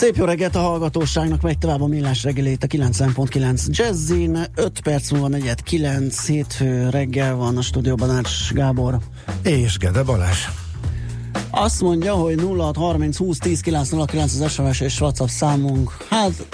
[0.00, 5.10] Szép jó reggelt a hallgatóságnak, megy tovább a millás reggelét a 90.9 Jazzin, 5 perc
[5.10, 8.98] múlva negyed 9, hétfő reggel van a stúdióban Ács Gábor.
[9.42, 10.38] És Gede Balázs.
[11.50, 15.96] Azt mondja, hogy 0630 20 10 909 az SMS és WhatsApp számunk.
[16.10, 16.46] Hát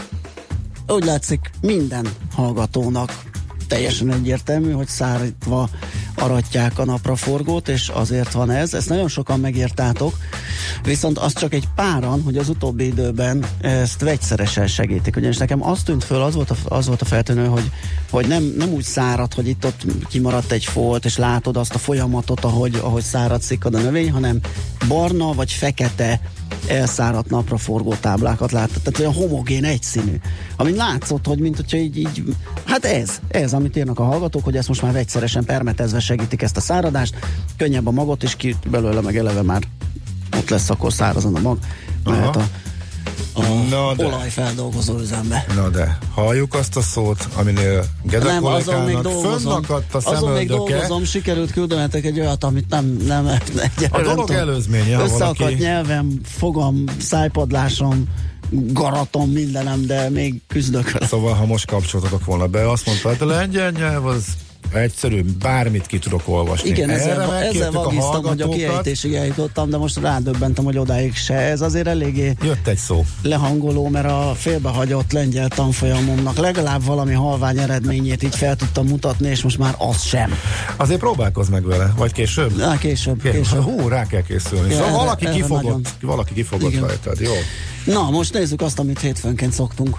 [0.88, 3.22] úgy látszik minden hallgatónak
[3.68, 5.68] teljesen egyértelmű, hogy szárítva
[6.18, 8.74] aratják a napraforgót, és azért van ez.
[8.74, 10.14] Ezt nagyon sokan megértátok,
[10.82, 15.16] viszont az csak egy páran, hogy az utóbbi időben ezt vegyszeresen segítik.
[15.16, 17.70] Ugyanis nekem azt tűnt föl, az volt a, az volt a feltűnő, hogy,
[18.10, 22.44] hogy nem, nem úgy szárad, hogy itt-ott kimaradt egy folt, és látod azt a folyamatot,
[22.44, 24.40] ahogy, ahogy szárad a növény, hanem
[24.88, 26.20] barna vagy fekete
[26.68, 30.14] elszáradt napraforgó táblákat láttad, tehát olyan homogén, egyszínű.
[30.56, 32.22] Ami látszott, hogy mint hogyha így, így,
[32.64, 36.56] hát ez, ez, amit írnak a hallgatók, hogy ezt most már vegyszeresen permetezve segítik ezt
[36.56, 37.14] a száradást,
[37.56, 39.62] könnyebb a magot, és ki belőle meg eleve már
[40.36, 41.58] ott lesz akkor szárazon a mag,
[42.04, 42.48] mert a
[43.36, 44.04] a Na de.
[44.04, 45.46] olajfeldolgozó üzembe.
[45.54, 50.48] Na de, halljuk azt a szót, aminél Gede nem, azon még dolgozom, a azon még
[50.48, 53.40] dolgozom, sikerült küldenetek egy olyat, amit nem, nem, nem
[53.90, 55.54] A dolog tudom, előzménye, Összeakadt valaki...
[55.54, 58.04] nyelvem, fogam, szájpadlásom,
[58.50, 63.24] garatom, mindenem, de még küzdök Szóval, ha most kapcsoltatok volna be, azt mondta, hogy a
[63.24, 64.24] lengyel nyelv az
[64.76, 66.68] egyszerű, bármit ki tudok olvasni.
[66.68, 71.34] Igen, ezzel, ezzel vagisztam, hogy a kiejtésig eljutottam, de most rádöbbentem, hogy odáig se.
[71.34, 73.04] Ez azért eléggé Jött egy szó.
[73.22, 79.42] lehangoló, mert a félbehagyott lengyel tanfolyamomnak legalább valami halvány eredményét így fel tudtam mutatni, és
[79.42, 80.34] most már az sem.
[80.76, 82.56] Azért próbálkozz meg vele, vagy később?
[82.56, 83.62] Na, később, később.
[83.62, 84.68] Hú, rá kell készülni.
[84.68, 85.82] Ja, szóval erre, valaki, erre kifogott, nagyon...
[86.00, 87.32] valaki kifogott rajtad, jó?
[87.84, 89.98] Na, most nézzük azt, amit hétfőnként szoktunk.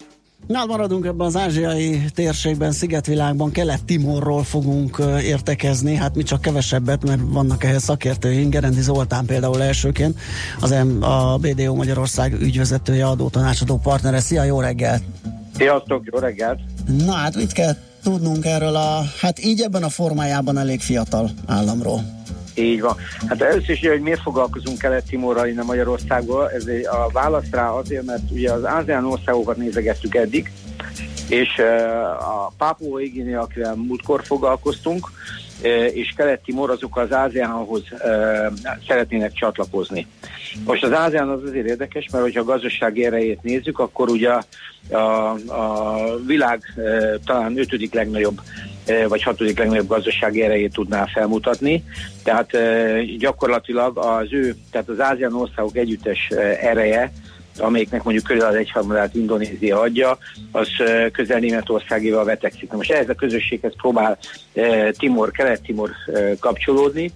[0.51, 7.19] Na, maradunk ebben az ázsiai térségben, szigetvilágban, Kelet-Timorról fogunk értekezni, hát mi csak kevesebbet, mert
[7.23, 10.19] vannak ehhez szakértőink, Gerendi Zoltán például elsőként,
[10.59, 14.19] az M, a BDO Magyarország ügyvezetője, adótanácsadó partnere.
[14.19, 15.03] Szia, jó reggelt!
[15.57, 16.59] Sziasztok, jó reggelt!
[17.05, 22.20] Na hát mit kell tudnunk erről a, hát így ebben a formájában elég fiatal államról?
[22.55, 22.95] Így van.
[23.27, 28.31] Hát először is, hogy miért foglalkozunk Kelet-Timorral innen Magyarországból, ez a válasz rá azért, mert
[28.31, 30.51] ugye az ASEAN országokat nézegettük eddig,
[31.29, 31.59] és
[32.19, 35.11] a Pápua Igini, akivel múltkor foglalkoztunk,
[35.93, 37.83] és Kelet-Timor azok az ASEANhoz
[38.87, 40.07] szeretnének csatlakozni.
[40.65, 44.97] Most az ASEAN az azért érdekes, mert hogyha a gazdasági erejét nézzük, akkor ugye a,
[45.47, 45.95] a
[46.25, 46.63] világ
[47.25, 48.41] talán ötödik legnagyobb
[49.07, 51.83] vagy hatodik legnagyobb gazdasági erejét tudná felmutatni.
[52.23, 52.51] Tehát
[53.17, 56.27] gyakorlatilag az ő, tehát az ázsián országok együttes
[56.61, 57.11] ereje,
[57.57, 60.17] amelyiknek mondjuk körülbelül az egyharmadát Indonézia adja,
[60.51, 60.67] az
[61.11, 62.69] közel Németországéval vetekszik.
[62.69, 64.17] Na most ehhez a közösséghez próbál
[64.97, 65.89] Timor, Kelet-Timor
[66.39, 67.11] kapcsolódni,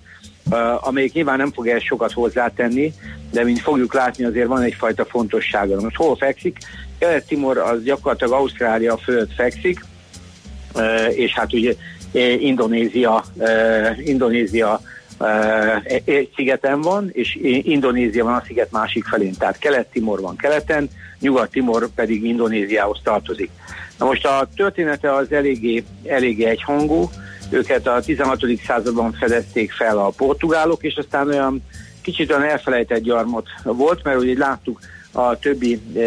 [0.80, 2.94] amelyik nyilván nem fog el sokat hozzátenni,
[3.32, 5.82] de mint fogjuk látni, azért van egyfajta fontossága.
[5.82, 6.58] Most hol fekszik?
[7.00, 9.80] Kelet-Timor az gyakorlatilag Ausztrália fölött fekszik,
[11.16, 11.74] és hát ugye
[12.40, 13.24] Indonézia,
[13.98, 14.82] Indonézia
[16.06, 21.88] egy szigeten van, és Indonézia van a sziget másik felén, tehát Kelet-Timor van keleten, Nyugat-Timor
[21.96, 23.50] pedig Indonéziához tartozik.
[23.98, 27.10] Na most a története az eléggé, eléggé egyhangú,
[27.50, 28.40] őket a 16.
[28.66, 31.64] században fedezték fel a portugálok, és aztán olyan
[32.02, 34.80] kicsit olyan elfelejtett gyarmat volt, mert ugye láttuk
[35.12, 36.00] a többi e,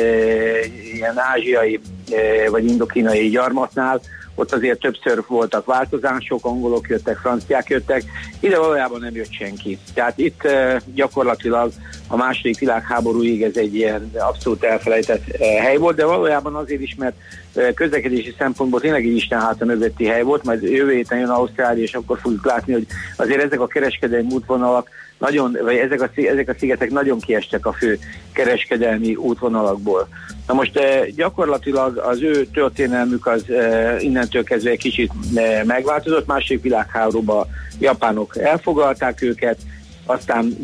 [0.95, 1.81] ilyen ázsiai
[2.11, 4.01] e, vagy indokínai gyarmatnál,
[4.39, 8.03] ott azért többször voltak változások, angolok jöttek, franciák jöttek,
[8.41, 9.79] ide valójában nem jött senki.
[9.95, 11.73] Tehát itt uh, gyakorlatilag
[12.07, 16.95] a második világháborúig ez egy ilyen abszolút elfelejtett uh, hely volt, de valójában azért is,
[16.99, 17.17] mert
[17.55, 21.83] uh, közlekedési szempontból tényleg egy Isten háta mögötti hely volt, majd jövő héten jön Ausztrália,
[21.83, 22.87] és akkor fogjuk látni, hogy
[23.17, 24.89] azért ezek a kereskedelmi útvonalak
[25.19, 27.99] nagyon, vagy ezek a, ezek a szigetek nagyon kiestek a fő
[28.33, 30.09] kereskedelmi útvonalakból.
[30.47, 36.27] Na most eh, gyakorlatilag az ő történelmük az eh, innentől kezdve egy kicsit eh, megváltozott.
[36.27, 37.47] Második világháborúban
[37.79, 39.59] japánok elfoglalták őket,
[40.07, 40.57] aztán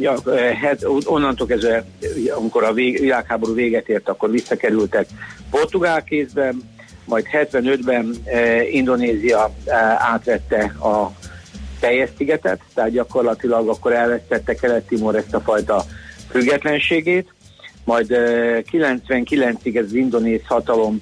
[0.60, 1.84] het, onnantól kezdve,
[2.36, 5.06] amikor a vég, világháború véget ért, akkor visszakerültek
[5.50, 6.62] portugál kézben,
[7.04, 11.12] majd 75-ben eh, Indonézia eh, átvette a
[11.84, 15.84] teljes szigetet, tehát gyakorlatilag akkor elvesztette Kelet-Timor ezt a fajta
[16.30, 17.28] függetlenségét,
[17.84, 21.00] majd eh, 99-ig ez az indonéz hatalom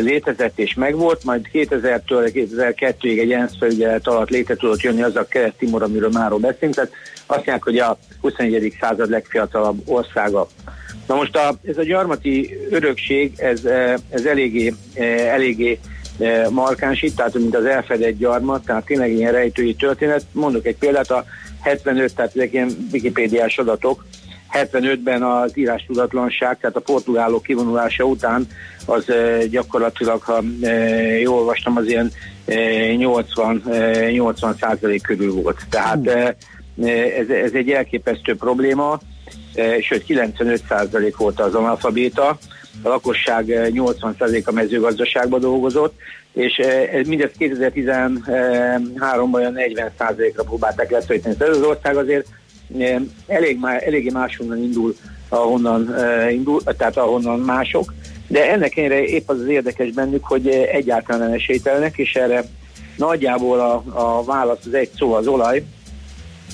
[0.00, 5.26] létezett és megvolt, majd 2000-től 2002-ig egy ENSZ felügyelet alatt létre tudott jönni az a
[5.26, 6.90] Kelet-Timor, amiről máról beszélünk, tehát
[7.26, 8.76] azt mondják, hogy a 21.
[8.80, 10.48] század legfiatalabb országa.
[11.06, 13.64] Na most a, ez a gyarmati örökség, ez,
[14.10, 14.74] ez eléggé,
[15.28, 15.78] eléggé
[16.18, 20.24] eh, markáns itt, tehát mint az elfedett gyarmat, tehát tényleg ilyen rejtői történet.
[20.32, 21.24] Mondok egy példát, a
[21.60, 24.04] 75, tehát ezek ilyen wikipédiás adatok,
[24.52, 28.46] 75-ben az írás tudatlanság, tehát a portugálok kivonulása után
[28.84, 29.04] az
[29.50, 30.42] gyakorlatilag, ha
[31.20, 32.12] jól olvastam, az ilyen
[32.96, 33.62] 80,
[34.10, 35.60] 80 százalék körül volt.
[35.70, 36.06] Tehát
[37.18, 38.98] ez, ez egy elképesztő probléma,
[39.80, 42.38] sőt 95% volt az analfabéta,
[42.82, 45.94] a lakosság 80% a mezőgazdaságban dolgozott,
[46.32, 46.60] és
[47.06, 51.34] mindez 2013-ban olyan 40%-ra próbálták leszorítani.
[51.38, 52.26] Ez az ország azért
[53.26, 54.96] elég, eléggé máshonnan indul,
[55.28, 55.94] ahonnan
[56.30, 57.94] indul, tehát ahonnan mások,
[58.28, 62.44] de ennek ennyire épp az az érdekes bennük, hogy egyáltalán nem esélytelenek, és erre
[62.96, 65.64] nagyjából a, a válasz az egy szó az olaj,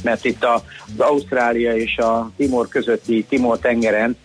[0.03, 0.55] mert itt a,
[0.97, 4.17] az Ausztrália és a Timor közötti Timor tengeren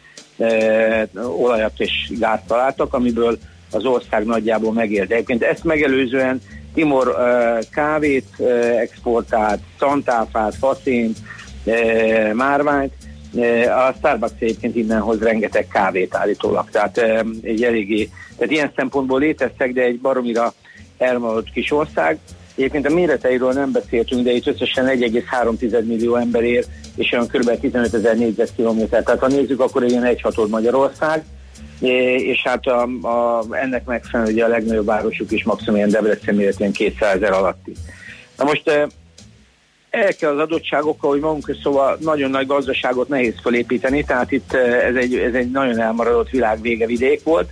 [1.38, 3.38] olajat és gázt találtak, amiből
[3.72, 5.08] az ország nagyjából megér.
[5.08, 6.42] De egyébként ezt megelőzően
[6.74, 8.44] Timor e, kávét e,
[8.80, 11.18] exportált, szantáfát, faszént,
[11.66, 12.94] e, márványt,
[13.38, 18.72] e, a Starbucks egyébként innen hoz rengeteg kávét állítólag, tehát e, egy eléggé, tehát ilyen
[18.76, 20.54] szempontból léteztek, de egy baromira
[20.98, 22.20] elmaradott kis ország,
[22.58, 26.66] Egyébként a méreteiről nem beszéltünk, de itt összesen 1,3 millió ember ér,
[26.96, 27.60] és olyan kb.
[27.60, 29.04] 15 ezer négyzetkilométer.
[29.04, 31.24] Tehát ha nézzük, akkor ilyen egy hatod Magyarország,
[31.80, 36.72] és hát a, a, ennek megfelelően ugye a legnagyobb városuk is maximum ilyen Debrecen méretén
[36.72, 37.74] 200 ezer alatti.
[38.38, 38.70] Na most
[39.90, 44.96] el kell az adottságokkal, hogy magunk szóval nagyon nagy gazdaságot nehéz felépíteni, tehát itt ez
[44.96, 47.50] egy, ez egy nagyon elmaradott világ vége vidék volt,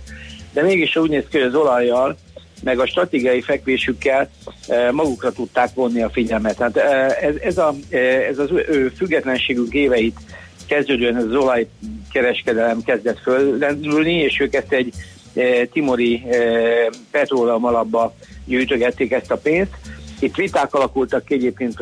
[0.52, 2.16] de mégis úgy néz ki, hogy az olajjal
[2.62, 4.30] meg a stratégiai fekvésükkel
[4.68, 6.56] eh, magukra tudták vonni a figyelmet.
[6.56, 10.18] Tehát eh, ez, ez, a, eh, ez az ő függetlenségük éveit
[10.66, 14.94] kezdődően az olajkereskedelem kezdett föllendülni, és ők ezt egy
[15.72, 16.22] timori
[17.10, 18.14] petróleum alapba
[18.44, 19.70] gyűjtögették ezt a pénzt.
[20.20, 21.80] Itt viták alakultak ki egyébként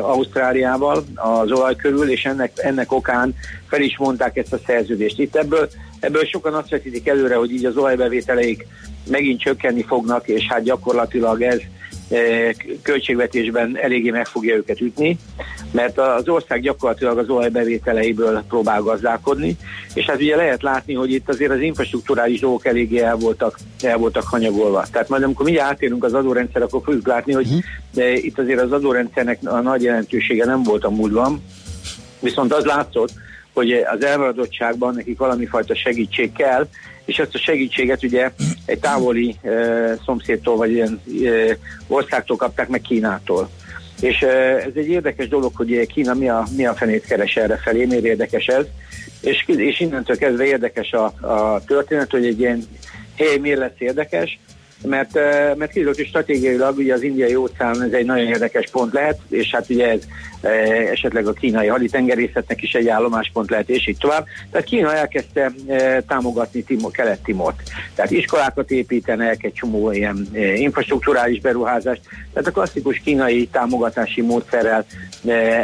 [0.00, 3.34] Ausztráliával az olaj körül, és ennek, ennek okán
[3.68, 5.18] fel is mondták ezt a szerződést.
[5.18, 5.68] Itt ebből,
[6.04, 8.66] ebből sokan azt vetítik előre, hogy így az olajbevételeik
[9.10, 11.60] megint csökkenni fognak, és hát gyakorlatilag ez
[12.10, 15.18] e, költségvetésben eléggé meg fogja őket ütni,
[15.70, 19.56] mert az ország gyakorlatilag az olajbevételeiből próbál gazdálkodni,
[19.94, 23.96] és hát ugye lehet látni, hogy itt azért az infrastruktúrális dolgok eléggé el voltak, el
[23.96, 24.84] voltak hanyagolva.
[24.92, 27.48] Tehát majd amikor mi átérünk az adórendszer, akkor fogjuk látni, hogy
[27.94, 31.42] de itt azért az adórendszernek a nagy jelentősége nem volt a múltban,
[32.20, 33.12] viszont az látszott,
[33.54, 36.68] hogy az elmaradottságban nekik valami fajta segítség kell,
[37.04, 38.30] és ezt a segítséget ugye
[38.66, 39.50] egy távoli e,
[40.04, 41.56] szomszédtól vagy ilyen e,
[41.86, 43.50] országtól kapták meg Kínától.
[44.00, 47.56] És e, ez egy érdekes dolog, hogy Kína mi a, mi a fenét keres erre
[47.56, 48.64] felé, miért érdekes ez,
[49.20, 52.64] és, és innentől kezdve érdekes a, a történet, hogy egy ilyen
[53.16, 54.38] hely miért lesz érdekes,
[54.82, 55.14] mert,
[55.56, 59.50] mert kiderült, hogy stratégiailag ugye az indiai óceán ez egy nagyon érdekes pont lehet, és
[59.50, 60.00] hát ugye ez
[60.90, 64.26] esetleg a kínai haditengerészetnek is egy állomáspont lehet, és így tovább.
[64.50, 65.52] Tehát Kína elkezdte
[66.06, 67.62] támogatni Timor, Kelet-Timort.
[67.94, 72.00] Tehát iskolákat építenek, egy csomó ilyen infrastruktúrális beruházást.
[72.32, 74.86] Tehát a klasszikus kínai támogatási módszerrel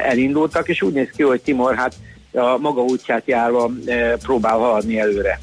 [0.03, 1.95] elindultak, és úgy néz ki, hogy Timor hát
[2.33, 3.71] a maga útját járva
[4.23, 5.39] próbál haladni előre.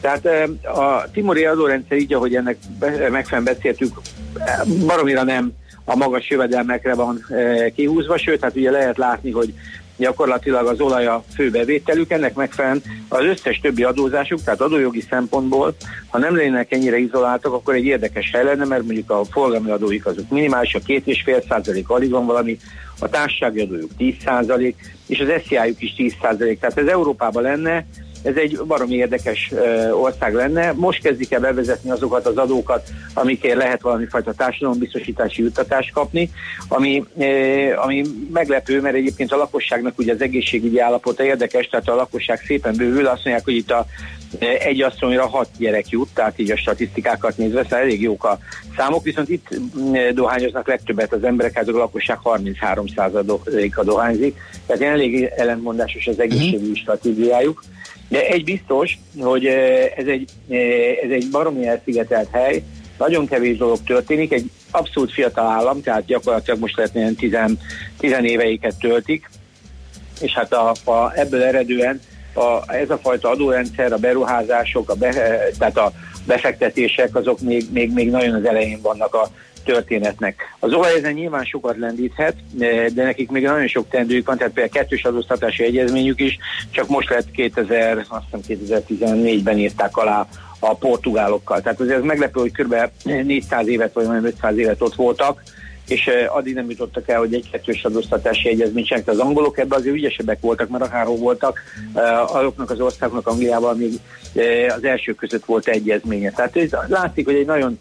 [0.00, 0.26] Tehát
[0.64, 2.56] a timori adórendszer így, ahogy ennek
[3.10, 3.94] megfelelően beszéltük,
[4.86, 5.52] baromira nem
[5.84, 7.26] a magas jövedelmekre van
[7.74, 9.54] kihúzva, sőt, hát ugye lehet látni, hogy
[9.96, 15.74] gyakorlatilag az olaj a főbevételük, ennek megfelelően az összes többi adózásuk, tehát adójogi szempontból,
[16.08, 20.06] ha nem lennének ennyire izoláltak, akkor egy érdekes hely lenne, mert mondjuk a forgalmi adóik
[20.06, 22.58] azok minimális, a két és fél százalék alig van valami,
[22.98, 26.60] a társasági adójuk 10 százalék, és az SZIA-juk is 10 százalék.
[26.60, 27.86] Tehát ez Európában lenne,
[28.22, 29.52] ez egy baromi érdekes
[29.92, 30.72] ország lenne.
[30.72, 36.30] Most kezdik el bevezetni azokat az adókat, amikért lehet valami fajta társadalombiztosítási juttatást kapni,
[36.68, 37.04] ami,
[37.76, 42.76] ami meglepő, mert egyébként a lakosságnak ugye az egészségügyi állapota érdekes, tehát a lakosság szépen
[42.76, 43.86] bővül, azt mondják, hogy itt a
[44.38, 48.38] egy asszonyra hat gyerek jut, tehát így a statisztikákat nézve, szóval elég jók a
[48.76, 49.48] számok, viszont itt
[50.14, 54.36] dohányoznak legtöbbet az emberek, hát a lakosság 33%-a dohányzik,
[54.66, 56.76] tehát elég ellentmondásos az egészségügyi uh-huh.
[56.76, 57.62] stratégiájuk.
[58.10, 59.46] De egy biztos, hogy
[59.96, 60.30] ez egy,
[61.02, 62.62] ez egy baromi elszigetelt hely,
[62.98, 67.58] nagyon kevés dolog történik, egy abszolút fiatal állam, tehát gyakorlatilag most lehet ilyen tizen,
[67.98, 69.30] tizen éveiket töltik,
[70.20, 72.00] és hát a, a, ebből eredően
[72.34, 75.10] a, ez a fajta adórendszer, a beruházások, a be,
[75.58, 75.92] tehát a
[76.26, 79.30] befektetések, azok még, még, még nagyon az elején vannak a
[79.64, 80.56] történetnek.
[80.58, 82.34] Az olaj ezen nyilván sokat lendíthet,
[82.94, 86.38] de nekik még nagyon sok tendőjük van, tehát például kettős adóztatási egyezményük is,
[86.70, 88.58] csak most lett 2000, azt hiszem
[88.92, 90.26] 2014-ben írták alá
[90.58, 91.60] a portugálokkal.
[91.60, 92.74] Tehát azért ez meglepő, hogy kb.
[93.04, 95.42] 400 évet vagy majd 500 évet ott voltak,
[95.90, 99.14] és addig nem jutottak el, hogy egy kettős adóztatási egyezmény csináltak.
[99.14, 101.60] Az angolok ebben azért ügyesebbek voltak, mert akárhol voltak,
[102.26, 103.92] azoknak az országnak Angliában még
[104.76, 106.30] az első között volt egyezménye.
[106.30, 107.78] Tehát ez látszik, hogy egy nagyon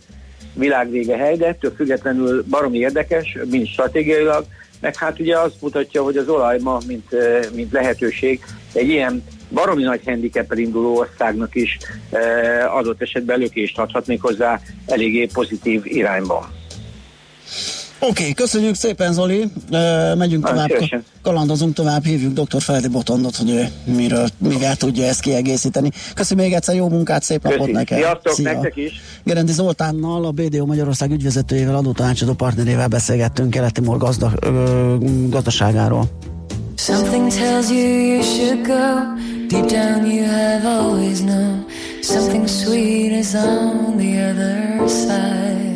[0.54, 4.46] világvége hely, de ettől függetlenül baromi érdekes, mint stratégiailag,
[4.80, 7.16] meg hát ugye azt mutatja, hogy az olaj ma, mint,
[7.54, 11.78] mint lehetőség, egy ilyen baromi nagy handicap induló országnak is
[12.70, 16.59] adott esetben lökést adhat még hozzá eléggé pozitív irányban.
[18.02, 21.04] Oké, okay, köszönjük szépen Zoli, uh, megyünk tovább, szívesen.
[21.22, 22.62] kalandozunk tovább, hívjuk dr.
[22.62, 25.90] Feldi Botondot, hogy ő miről, mivel tudja ezt kiegészíteni.
[26.14, 27.56] Köszönöm még egyszer, jó munkát, szép Köszi.
[27.56, 27.98] napot neked.
[27.98, 28.52] Sziasztok, Szia.
[28.52, 29.02] nektek is.
[29.24, 34.96] Gerendi Zoltánnal, a BDO Magyarország ügyvezetőjével, adótanácsadó partnerével beszélgettünk Keleti-Mor gazda, ö,
[35.30, 36.10] gazdaságáról.
[36.78, 39.18] Something tells you you should go
[39.50, 41.66] Deep down you have always known
[42.02, 45.69] Something sweet is on the other side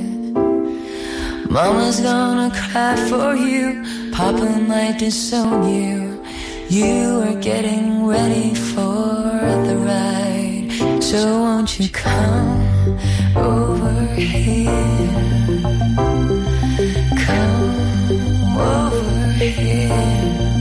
[1.53, 3.83] Mama's gonna cry for you.
[4.12, 6.19] Papa might disown you.
[6.67, 11.03] You are getting ready for the ride.
[11.03, 12.57] So won't you come
[13.38, 14.72] over here?
[17.27, 20.52] Come over here.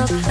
[0.00, 0.29] up.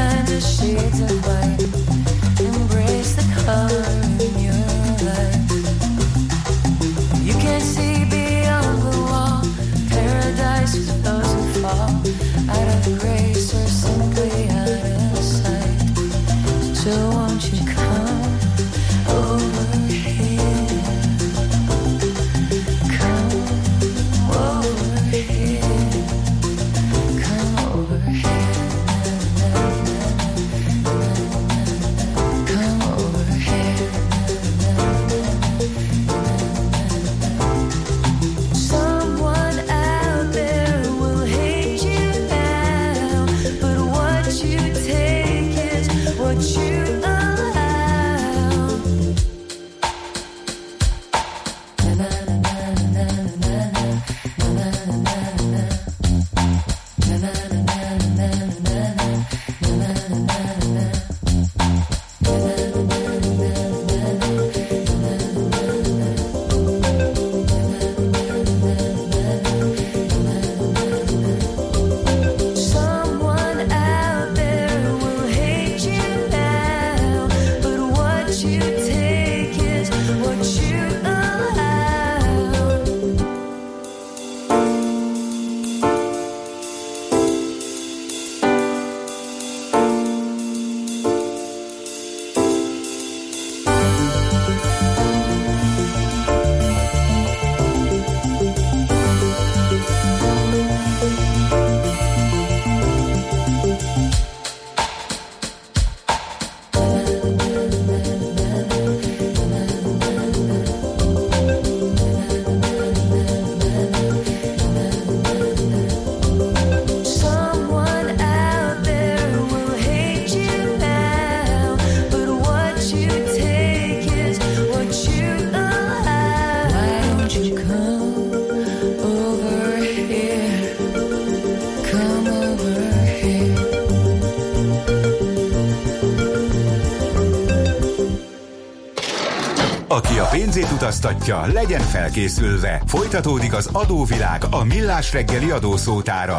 [140.89, 142.81] Utaztatja, legyen felkészülve.
[142.85, 146.37] Folytatódik az adóvilág a millás reggeli adószótára.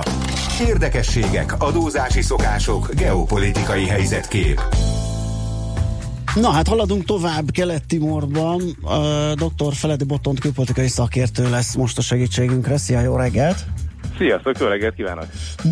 [0.60, 4.60] Érdekességek, adózási szokások, geopolitikai helyzetkép.
[6.34, 8.62] Na hát haladunk tovább Kelet-Timorban.
[8.82, 9.74] Uh, Dr.
[9.74, 12.76] Feledi Botont külpolitikai szakértő lesz most a segítségünkre.
[12.76, 13.64] Szia, jó reggelt!
[14.20, 15.26] Sziasztok, jó reggelt kívánok!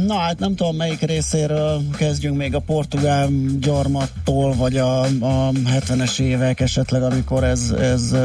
[0.07, 3.28] Na hát nem tudom melyik részéről kezdjünk még a portugál
[3.61, 8.17] gyarmattól, vagy a, a 70-es évek esetleg, amikor ez, ez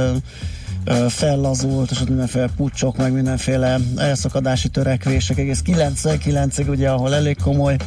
[1.08, 7.78] fellazult, és ott mindenféle pucsok, meg mindenféle elszakadási törekvések, egész 99-ig ugye, ahol elég komoly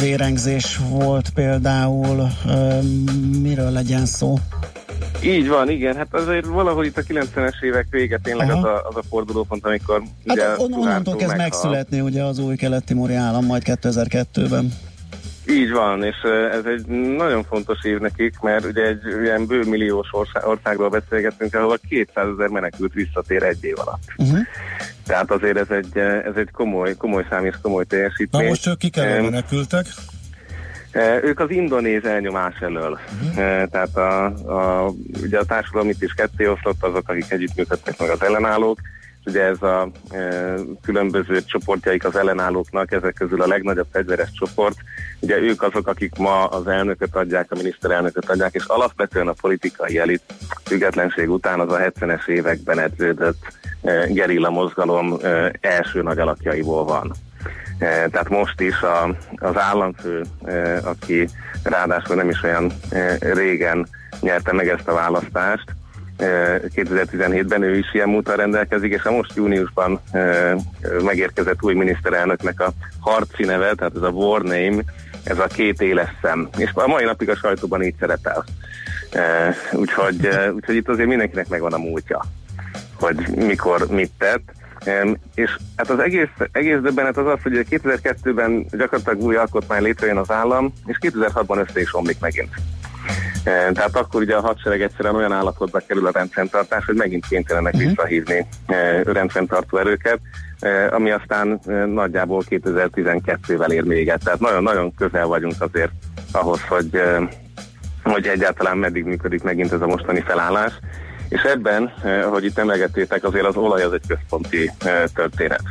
[0.00, 2.30] vérengzés volt például,
[3.42, 4.38] miről legyen szó?
[5.22, 5.96] Így van, igen.
[5.96, 10.02] Hát azért valahol itt a 90-es évek vége tényleg az a, az a fordulópont, amikor
[10.26, 14.72] hát ugye on, onnantól kezd megszületni ugye az új keleti állam majd 2002-ben.
[15.48, 16.16] Így van, és
[16.52, 16.86] ez egy
[17.16, 22.48] nagyon fontos év nekik, mert ugye egy ilyen bőmilliós ország, országról beszélgetünk, ahol 200 ezer
[22.48, 24.02] menekült visszatér egy év alatt.
[24.16, 24.38] Uh-huh.
[25.06, 28.42] Tehát azért ez egy, ez egy komoly, komoly szám és komoly teljesítmény.
[28.42, 29.86] Na most ők kik elől menekültek?
[31.22, 32.98] Ők az indonéz elnyomás elől.
[33.22, 33.34] Uh-huh.
[33.70, 34.92] Tehát a, a,
[35.22, 38.78] ugye a társadalom itt is ketté oszlott azok, akik együttműködtek meg az ellenállók,
[39.24, 44.76] ugye ez a e, különböző csoportjaik az ellenállóknak, ezek közül a legnagyobb fegyveres csoport,
[45.20, 49.98] ugye ők azok, akik ma az elnököt adják, a miniszterelnököt adják, és alapvetően a politikai
[49.98, 50.22] elit
[50.64, 53.42] függetlenség után az a 70-es években edződött
[53.82, 57.12] e, gerilla mozgalom e, első nagy alakjaiból van.
[57.80, 61.28] E, tehát most is a, az államfő, e, aki
[61.62, 63.86] ráadásul nem is olyan e, régen
[64.20, 65.64] nyerte meg ezt a választást,
[66.76, 70.00] 2017-ben ő is ilyen múltal rendelkezik, és a most júniusban
[71.04, 74.82] megérkezett új miniszterelnöknek a harci neve, tehát ez a war name,
[75.24, 76.48] ez a két éles szem.
[76.56, 78.44] És a mai napig a sajtóban így szerepel.
[79.72, 82.24] Úgyhogy, úgyhogy itt azért mindenkinek megvan a múltja,
[82.94, 84.52] hogy mikor mit tett.
[85.34, 90.30] És hát az egész, egész döbbenet az az, hogy 2002-ben gyakorlatilag új alkotmány létrejön az
[90.30, 92.54] állam, és 2006-ban össze is omlik megint.
[93.44, 97.88] Tehát akkor ugye a hadsereg egyszerűen olyan állapotba kerül a rendfenntartás, hogy megint kénytelenek uh-huh.
[97.88, 98.46] visszahívni
[99.04, 100.18] rendfenntartó erőket,
[100.90, 104.24] ami aztán nagyjából 2012-vel ér méget.
[104.24, 105.90] Tehát nagyon-nagyon közel vagyunk azért
[106.32, 107.02] ahhoz, hogy,
[108.02, 110.72] hogy egyáltalán meddig működik megint ez a mostani felállás.
[111.30, 111.92] És ebben,
[112.24, 114.70] ahogy itt emlegettétek, azért az olaj az egy központi
[115.14, 115.62] történet.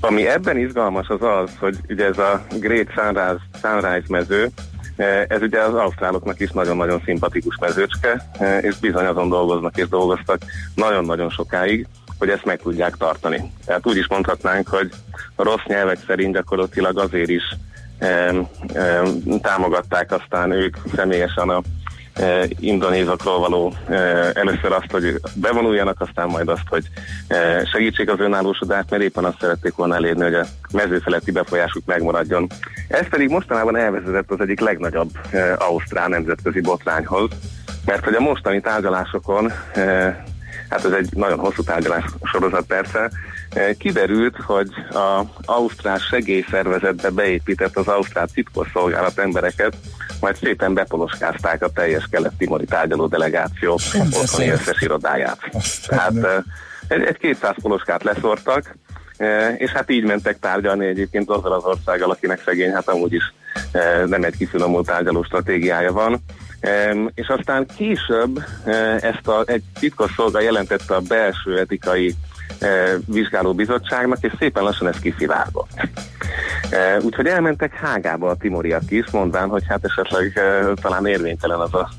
[0.00, 4.48] Ami ebben izgalmas az az, hogy ugye ez a Great Sunrise, Sunrise mező,
[5.28, 10.38] ez ugye az ausztráloknak is nagyon-nagyon szimpatikus mezőcske, és bizony azon dolgoznak és dolgoztak
[10.74, 11.86] nagyon-nagyon sokáig,
[12.18, 13.52] hogy ezt meg tudják tartani.
[13.64, 14.90] Tehát úgy is mondhatnánk, hogy
[15.34, 17.42] a rossz nyelvek szerint gyakorlatilag azért is
[17.98, 19.02] e, e,
[19.42, 21.62] támogatták aztán ők személyesen a
[22.16, 26.84] eh, indonézakról való eh, először azt, hogy bevonuljanak, aztán majd azt, hogy
[27.26, 32.46] eh, segítsék az önállósodást, mert éppen azt szerették volna elérni, hogy a mezőfeletti befolyásuk megmaradjon.
[32.88, 35.10] Ez pedig mostanában elvezetett az egyik legnagyobb
[35.58, 37.30] ausztrál nemzetközi botrányhoz,
[37.84, 39.52] mert hogy a mostani tárgyalásokon
[40.68, 43.10] hát ez egy nagyon hosszú tárgyalás sorozat persze,
[43.78, 49.76] kiderült, hogy az Ausztrál segélyszervezetbe beépített az Ausztrál titkosszolgálat embereket,
[50.20, 55.38] majd szépen bepoloskázták a teljes kelet-timori tárgyaló delegáció otthoni összes irodáját.
[55.86, 56.42] Tehát eh,
[56.88, 58.76] egy, egy 200 poloskát leszortak,
[59.56, 63.34] és hát így mentek tárgyalni egyébként azzal az országgal, akinek szegény, hát amúgy is
[64.06, 66.22] nem egy kifinomult tárgyaló stratégiája van.
[67.14, 68.44] És aztán később
[69.00, 72.14] ezt a, egy titkos szolga jelentette a belső etikai
[73.06, 75.70] vizsgálóbizottságnak, és szépen lassan ez kiszivárgott.
[77.00, 80.40] Úgyhogy elmentek Hágába a timoriak is, mondván, hogy hát esetleg
[80.82, 81.90] talán érvénytelen az a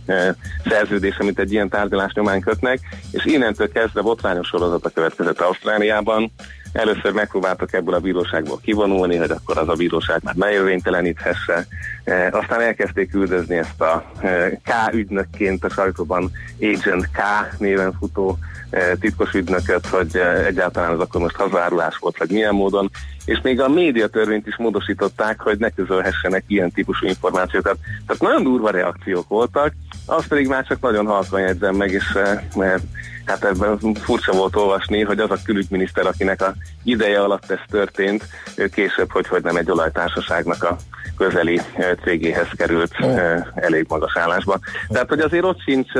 [0.69, 2.79] szerződés, amit egy ilyen tárgyalás nyomán kötnek,
[3.11, 6.31] és innentől kezdve botrányos sorozata következett Ausztráliában,
[6.77, 11.65] Először megpróbáltak ebből a bíróságból kivonulni, hogy akkor az a bíróság már ne jövényteleníthesse.
[12.03, 17.19] E, aztán elkezdték üldözni ezt a e, K ügynökként a sajtóban Agent K
[17.57, 18.56] néven futó e,
[18.99, 22.89] titkos ügynököt, hogy e, egyáltalán az akkor most hazárulás volt, vagy milyen módon.
[23.25, 27.77] És még a médiatörvényt is módosították, hogy ne közölhessenek ilyen típusú információkat.
[28.05, 29.73] Tehát nagyon durva reakciók voltak,
[30.05, 32.83] azt pedig már csak nagyon halkan jegyzem meg, és e, mert
[33.25, 36.53] hát ebben furcsa volt olvasni, hogy az a külügyminiszter, akinek a
[36.83, 40.77] ideje alatt ez történt, ő később, hogy, hogy nem egy olajtársaságnak a
[41.17, 41.61] közeli
[42.03, 43.19] cégéhez került oh.
[43.55, 44.59] elég magas állásba.
[44.87, 45.91] Tehát, hogy azért ott sincs,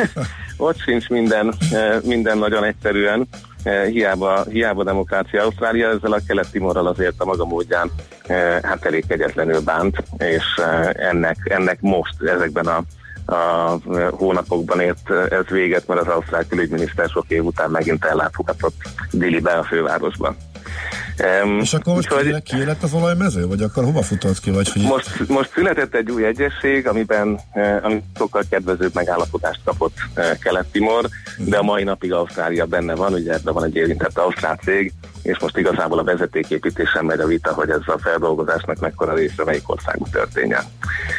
[0.56, 1.54] ott sincs minden,
[2.02, 3.28] minden nagyon egyszerűen,
[3.88, 7.90] hiába, hiába demokrácia Ausztrália, ezzel a kelet-timorral azért a maga módján
[8.62, 10.44] hát elég kegyetlenül bánt, és
[10.92, 12.82] ennek, ennek most ezekben a
[13.26, 13.78] a
[14.10, 18.74] hónapokban ért ez véget, mert az ausztrál külügyminiszter sok év után megint ellátogatott
[19.10, 20.36] Dilibe a fővárosban.
[21.44, 24.50] Um, és akkor most hogy, ki lett az olajmező, vagy akkor hova futott ki?
[24.50, 29.96] Vagy, hogy most, most született egy új egyesség, amiben uh, ami sokkal kedvezőbb megállapodást kapott
[30.16, 34.58] uh, Kelet-Timor, de a mai napig Ausztrália benne van, ugye ebben van egy érintett ausztrál
[34.64, 39.44] cég, és most igazából a vezetéképítésen megy a vita, hogy ez a feldolgozásnak mekkora része
[39.44, 40.62] melyik országú történjen.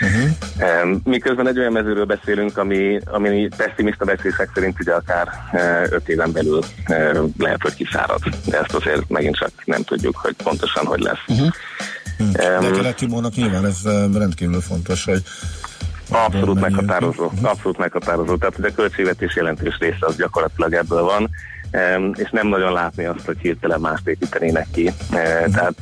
[0.01, 0.97] Uh-huh.
[1.03, 6.31] Miközben egy olyan mezőről beszélünk, ami, ami pessimista beszélések szerint ugye akár uh, öt éven
[6.31, 8.19] belül uh, lehet, hogy kiszárad.
[8.45, 11.23] De ezt azért megint csak nem tudjuk, hogy pontosan hogy lesz.
[11.28, 11.50] Uh-huh.
[12.17, 12.32] Hmm.
[12.32, 13.82] De keleti nyilván ez
[14.13, 15.23] rendkívül fontos, hogy
[16.10, 17.50] Abszolút meghatározó, uh-huh.
[17.50, 18.36] abszolút meghatározó.
[18.36, 21.30] Tehát hogy a költségvetés jelentős része az gyakorlatilag ebből van,
[22.13, 24.91] és nem nagyon látni azt, hogy hirtelen mást építenének ki.
[25.10, 25.73] Tehát,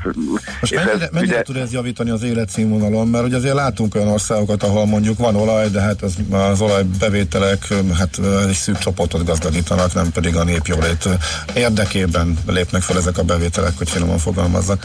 [0.60, 3.08] Most mennyire, ez, mennyire ugye, tud ez javítani az életszínvonalon?
[3.08, 7.68] Mert ugye azért látunk olyan országokat, ahol mondjuk van olaj, de hát az, az olajbevételek
[7.98, 11.10] hát egy szűk csoportot gazdagítanak, nem pedig a népjólét
[11.54, 14.84] érdekében lépnek fel ezek a bevételek, hogy finoman fogalmazzak.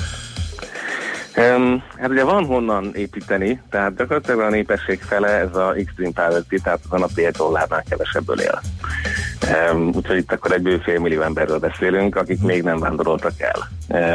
[1.36, 6.60] Um, hát ugye van honnan építeni, tehát gyakorlatilag a népesség fele ez a extreme poverty,
[6.62, 8.60] tehát az a napi egy dollárnál kevesebből él.
[9.48, 13.68] Um, úgyhogy itt akkor egy bő fél millió emberről beszélünk, akik még nem vándoroltak el.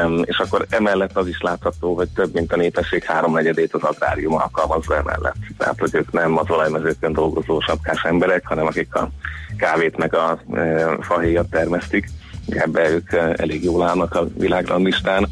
[0.06, 4.34] Um, és akkor emellett az is látható, hogy több mint a népesség háromnegyedét az agrárium
[4.34, 5.36] alkalmazza emellett.
[5.58, 9.10] Tehát, hogy ők nem az olajmezőkön dolgozó sapkás emberek, hanem akik a
[9.58, 12.10] kávét meg a e, fahéjat termesztik
[12.49, 15.27] ebbe ők eh, elég jól állnak a világrandlistán.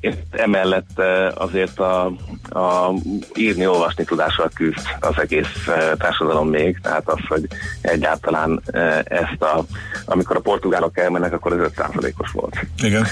[0.00, 2.04] És emellett eh, azért a,
[2.50, 2.94] a
[3.34, 7.46] írni-olvasni tudással küzd az egész eh, társadalom még, tehát az, hogy
[7.80, 8.62] egyáltalán
[9.04, 9.64] ezt a,
[10.04, 12.66] amikor a portugálok elmennek, akkor ez 5%-os volt.
[12.82, 13.06] Igen.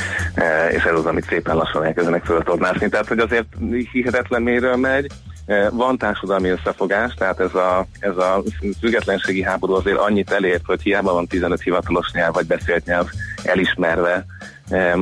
[0.71, 2.89] És ez az, amit szépen lassan elkezdenek föltornászni.
[2.89, 3.47] Tehát, hogy azért
[3.93, 5.07] hihetetlen méről megy,
[5.71, 8.43] van társadalmi összefogás, tehát ez a, ez a
[8.81, 13.07] függetlenségi háború azért annyit elért, hogy hiába van 15 hivatalos nyelv vagy beszélt nyelv
[13.43, 14.27] elismerve,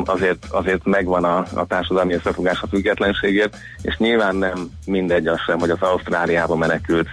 [0.04, 5.58] azért, azért megvan a, a társadalmi összefogás a függetlenségért, és nyilván nem mindegy az sem,
[5.58, 7.08] hogy az Ausztráliába menekült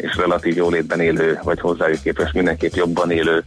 [0.00, 3.44] és relatív jólétben élő, vagy hozzájuk képest mindenképp jobban élő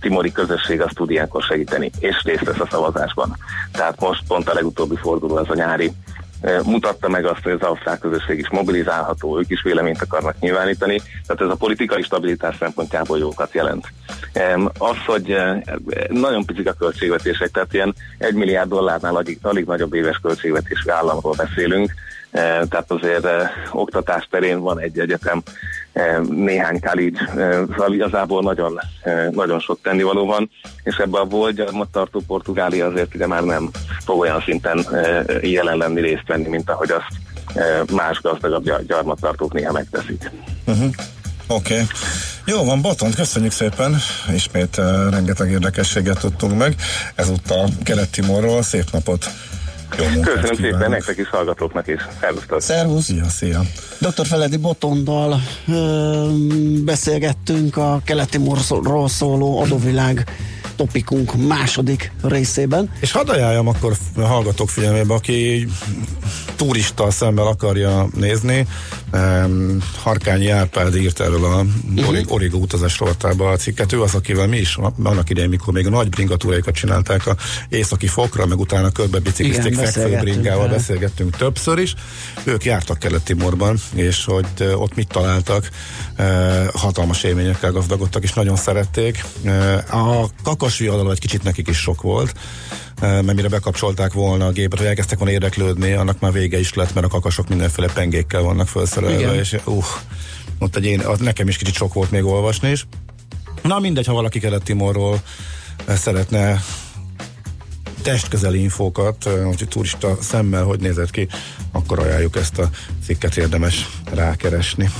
[0.00, 3.36] timori közösség azt tud ilyenkor segíteni, és részt vesz a szavazásban.
[3.72, 5.92] Tehát most pont a legutóbbi forduló az a nyári
[6.64, 11.42] mutatta meg azt, hogy az ausztrál közösség is mobilizálható, ők is véleményt akarnak nyilvánítani, tehát
[11.42, 13.86] ez a politikai stabilitás szempontjából jókat jelent.
[14.78, 15.36] Az, hogy
[16.08, 21.34] nagyon picik a költségvetések, tehát ilyen egy milliárd dollárnál alig, alig nagyobb éves költségvetésű államról
[21.36, 21.92] beszélünk,
[22.42, 23.26] tehát azért
[23.72, 25.42] oktatás terén van egy egyetem,
[26.30, 27.30] néhány college,
[27.70, 28.80] szóval igazából nagyon,
[29.30, 30.50] nagyon sok tennivaló van,
[30.82, 33.70] és ebben a volt gyarmattartó Portugália azért ugye már nem
[34.04, 34.86] fog olyan szinten
[35.42, 40.30] jelen lenni részt venni, mint ahogy azt más gazdagabb gyarmattartók néha megteszik.
[40.66, 40.90] Uh-huh.
[41.48, 41.74] Oké.
[41.74, 41.86] Okay.
[42.44, 43.96] Jó van, Botont, köszönjük szépen.
[44.34, 46.74] Ismét uh, rengeteg érdekességet tudtunk meg.
[47.14, 48.62] Ezúttal Kelet-Timorról.
[48.62, 49.26] Szép napot!
[49.98, 50.56] Jó Köszönöm kívánok.
[50.56, 52.00] szépen nektek is, hallgatóknak is.
[52.20, 52.60] Szervusztok!
[52.60, 53.04] Szervusz!
[53.04, 53.60] Szia, szia!
[53.98, 54.26] Dr.
[54.26, 56.26] Feledi Botondal ö,
[56.84, 60.24] beszélgettünk a keleti morról szóló adóvilág
[60.76, 62.90] topikunk második részében.
[63.00, 65.68] És hadd ajánljam akkor a hallgatók figyelmébe, aki
[66.56, 68.66] turista szemmel akarja nézni,
[69.16, 72.32] um, Harkányi Árpád írt erről a uh-huh.
[72.32, 73.92] Origo utazás rovatába a cikket.
[73.92, 77.36] Ő az, akivel mi is annak idején, mikor még a nagy bringatúráikat csinálták a
[77.68, 81.94] északi fokra, meg utána körbe biciklizték fekvő bringával, beszélgettünk többször is.
[82.44, 85.70] Ők jártak Kelet-Timorban, és hogy ott mit találtak,
[86.72, 89.24] hatalmas élményekkel gazdagodtak, és nagyon szerették.
[89.90, 92.34] A kakas viadal egy kicsit nekik is sok volt,
[93.00, 96.94] mert mire bekapcsolták volna a gépet, hogy elkezdtek volna érdeklődni, annak már vége is lett,
[96.94, 99.84] mert a kakasok mindenféle pengékkel vannak felszerelve, és uh,
[100.58, 102.86] ott egy én, nekem is kicsit sok volt még olvasni is.
[103.62, 105.22] Na mindegy, ha valaki Kelet-Timorról
[105.88, 106.62] szeretne
[108.02, 111.28] testközeli infókat, hogy turista szemmel hogy nézett ki,
[111.72, 112.70] akkor ajánljuk ezt a
[113.04, 114.90] cikket érdemes rákeresni.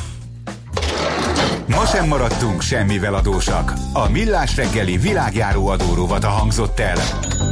[1.68, 3.72] Ma sem maradtunk semmivel adósak.
[3.92, 6.96] A Millás reggeli világjáró adóróvat a hangzott el.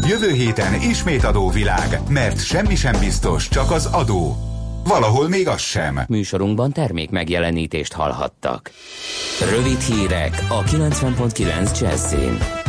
[0.09, 4.37] Jövő héten ismét adóvilág, mert semmi sem biztos, csak az adó.
[4.85, 6.01] Valahol még az sem.
[6.09, 8.71] Műsorunkban termék megjelenítést hallhattak.
[9.51, 12.64] Rövid hírek a 90.9 Jazzin.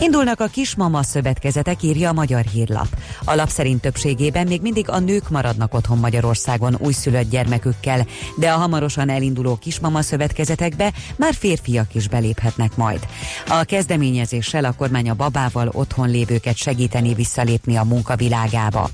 [0.00, 2.86] Indulnak a kismama szövetkezetek, írja a Magyar Hírlap.
[3.24, 8.06] A lap szerint többségében még mindig a nők maradnak otthon Magyarországon újszülött gyermekükkel,
[8.36, 13.06] de a hamarosan elinduló kismama szövetkezetekbe már férfiak is beléphetnek majd.
[13.48, 18.90] A kezdeményezéssel a kormány a babával otthon lévőket segíteni visszalépni a munkavilágába.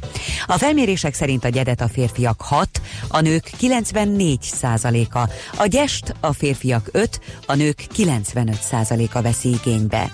[0.46, 6.32] A felmérések szerint a gyedet a férfiak 6, a nők 94 százaléka, a gyest a
[6.32, 10.10] férfiak 5, a nők 95 százaléka veszi igénybe.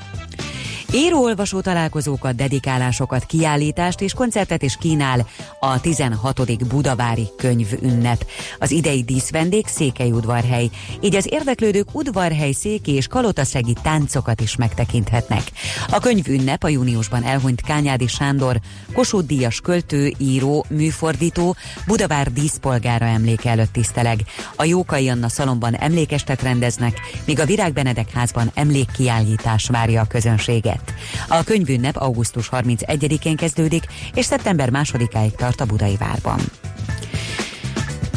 [0.95, 5.27] Író-olvasó találkozókat, dedikálásokat, kiállítást és koncertet is kínál
[5.61, 6.67] a 16.
[6.69, 8.27] Budavári könyvünnep.
[8.59, 10.69] Az idei díszvendég Székelyudvarhely,
[11.01, 15.43] így az érdeklődők udvarhely széki és kalotaszegi táncokat is megtekinthetnek.
[15.91, 18.61] A könyvünnep a júniusban elhunyt Kányádi Sándor,
[18.93, 24.21] Kossuth Díjas költő, író, műfordító, Budavár díszpolgára emléke előtt tiszteleg.
[24.57, 30.80] A Jókai Anna szalomban emlékestet rendeznek, míg a Virág Benedek házban emlékkiállítás várja a közönséget
[30.81, 30.93] lett.
[31.29, 36.41] A könyvünnep augusztus 31-én kezdődik, és szeptember 2-áig tart a Budai Várban.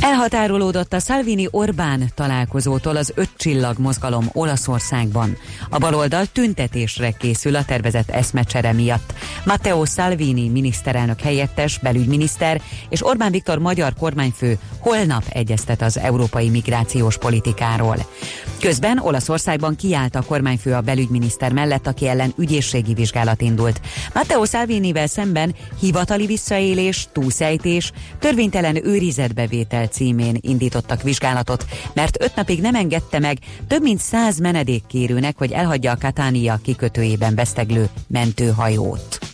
[0.03, 5.37] Elhatárolódott a Salvini-Orbán találkozótól az öt csillag mozgalom Olaszországban.
[5.69, 9.13] A baloldal tüntetésre készül a tervezett eszmecsere miatt.
[9.45, 17.17] Matteo Salvini miniszterelnök helyettes, belügyminiszter és Orbán Viktor magyar kormányfő holnap egyeztet az európai migrációs
[17.17, 17.97] politikáról.
[18.59, 23.81] Közben Olaszországban kiállt a kormányfő a belügyminiszter mellett, aki ellen ügyészségi vizsgálat indult.
[24.13, 32.75] Matteo Salvinivel szemben hivatali visszaélés, túlszejtés, törvénytelen őrizetbevétel címén indítottak vizsgálatot, mert öt napig nem
[32.75, 39.32] engedte meg több mint száz menedékkérőnek, hogy elhagyja a Katánia kikötőjében veszteglő mentőhajót.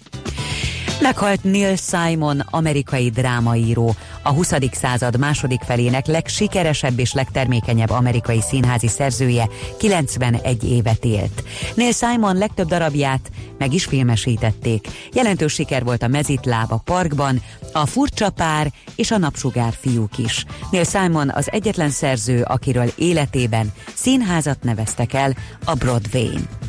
[1.02, 4.54] Meghalt Neil Simon, amerikai drámaíró, a 20.
[4.72, 11.44] század második felének legsikeresebb és legtermékenyebb amerikai színházi szerzője, 91 évet élt.
[11.76, 14.88] Neil Simon legtöbb darabját meg is filmesítették.
[15.14, 17.42] Jelentős siker volt a Mezitláb a parkban,
[17.74, 20.46] a Furcsa pár és a Napsugár fiúk is.
[20.72, 25.36] Neil Simon az egyetlen szerző, akiről életében színházat neveztek el
[25.66, 26.69] a Broadway-n.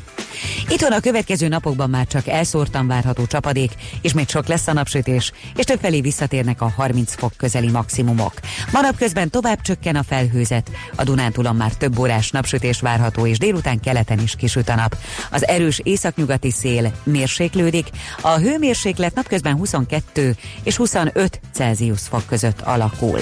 [0.69, 3.73] Itthon a következő napokban már csak elszórtan várható csapadék,
[4.03, 8.33] és még sok lesz a napsütés, és többfelé visszatérnek a 30 fok közeli maximumok.
[8.73, 13.81] Ma napközben tovább csökken a felhőzet, a Dunántúlon már több órás napsütés várható, és délután
[13.81, 14.97] keleten is kisüt a nap.
[15.31, 17.87] Az erős északnyugati szél mérséklődik,
[18.21, 23.21] a hőmérséklet napközben 22 és 25 Celsius fok között alakul.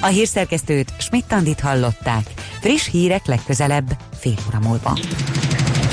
[0.00, 2.26] A hírszerkesztőt Schmidt-Tandit hallották.
[2.60, 4.98] Friss hírek legközelebb fél óra múlva.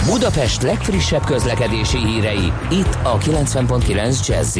[0.10, 4.58] Budapest legfrissebb közlekedési hírei, itt a 90.9 jazz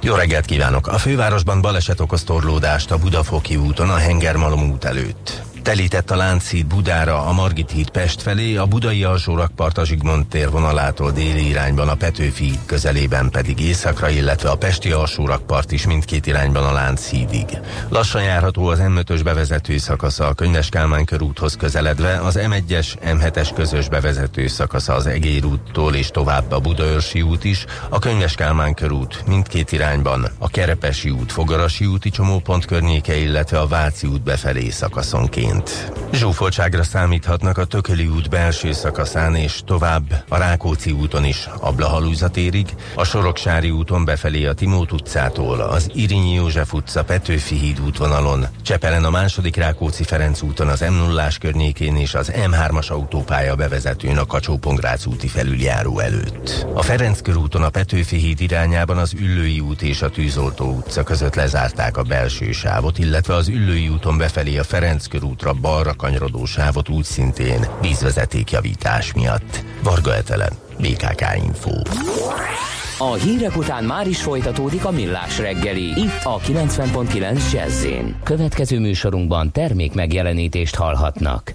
[0.00, 0.86] Jó reggelt kívánok!
[0.86, 5.42] A fővárosban baleset okoz torlódást a Budafoki úton a Hengermalom út előtt.
[5.62, 10.26] Telített a Lánchíd Budára, a Margit híd Pest felé, a budai alsó rakpart a Zsigmond
[10.26, 15.86] tér vonalától déli irányban, a Petőfi közelében pedig északra, illetve a Pesti alsó rakpart is
[15.86, 17.58] mindkét irányban a Lánchídig.
[17.88, 23.88] Lassan járható az M5-ös bevezető szakasza a Könyves Kálmán körúthoz közeledve, az M1-es, M7-es közös
[23.88, 29.22] bevezető szakasza az Egér úttól és tovább a Budaörsi út is, a Könyves Kálmán körút
[29.26, 35.48] mindkét irányban, a Kerepesi út, Fogarasi úti csomópont környéke, illetve a Váci út befelé szakaszonként
[35.50, 35.92] történt.
[36.12, 42.74] Zsúfoltságra számíthatnak a Tököli út belső szakaszán és tovább a Rákóczi úton is a Blahalúzatérig,
[42.94, 49.04] a Soroksári úton befelé a Timót utcától, az Irinyi József utca Petőfi híd útvonalon, Csepelen
[49.04, 54.26] a második Rákóczi Ferenc úton az m 0 környékén és az M3-as autópálya bevezetőn a
[54.26, 54.58] kacsó
[55.06, 56.66] úti felüljáró előtt.
[56.74, 61.34] A Ferenc körúton a Petőfi híd irányában az Üllői út és a Tűzoltó utca között
[61.34, 66.44] lezárták a belső sávot, illetve az Üllői úton befelé a Ferenc körút útra balra kanyarodó
[66.44, 69.64] sávot úgy szintén vízvezetékjavítás miatt.
[69.82, 71.70] Varga Etelen, BKK Info.
[72.98, 76.00] A hírek után már is folytatódik a millás reggeli.
[76.00, 77.86] Itt a 90.9 jazz
[78.24, 81.54] Következő műsorunkban termék megjelenítést hallhatnak.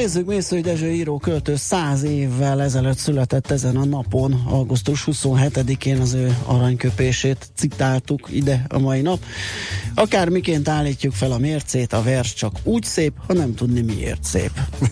[0.00, 6.12] Nézzük, Mészői Dezső író költő száz évvel ezelőtt született ezen a napon, augusztus 27-én az
[6.12, 9.18] ő aranyköpését citáltuk ide a mai nap.
[9.94, 14.24] Akár miként állítjuk fel a mércét, a vers csak úgy szép, ha nem tudni miért
[14.24, 14.50] szép.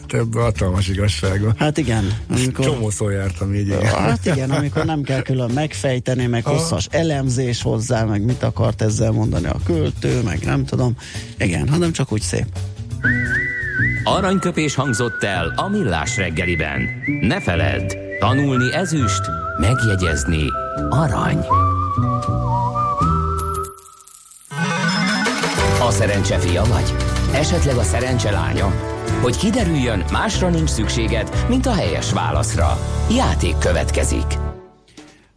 [0.08, 1.54] Ebben hatalmas igazsága.
[1.56, 2.18] Hát igen.
[2.30, 2.64] Amikor...
[2.64, 3.66] Csomószor jártam így.
[3.66, 3.84] Igen.
[3.84, 9.10] Hát igen, amikor nem kell külön megfejteni, meg hosszas elemzés hozzá, meg mit akart ezzel
[9.10, 10.96] mondani a költő, meg nem tudom.
[11.38, 12.46] Igen, hanem csak úgy szép.
[14.04, 16.80] Aranyköpés hangzott el a millás reggeliben.
[17.20, 19.22] Ne feledd, tanulni ezüst,
[19.60, 20.44] megjegyezni
[20.90, 21.38] arany.
[25.80, 26.94] A szerencse fia vagy?
[27.32, 28.72] Esetleg a szerencse lánya?
[29.22, 32.78] Hogy kiderüljön, másra nincs szükséged, mint a helyes válaszra.
[33.10, 34.38] Játék következik.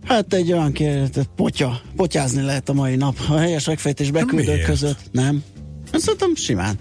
[0.08, 3.16] Hát egy olyan kérdet, potya, potyázni lehet a mai nap.
[3.30, 5.00] A helyes megfejtés beküldők között.
[5.12, 5.44] Nem.
[5.94, 6.80] Szerintem simán.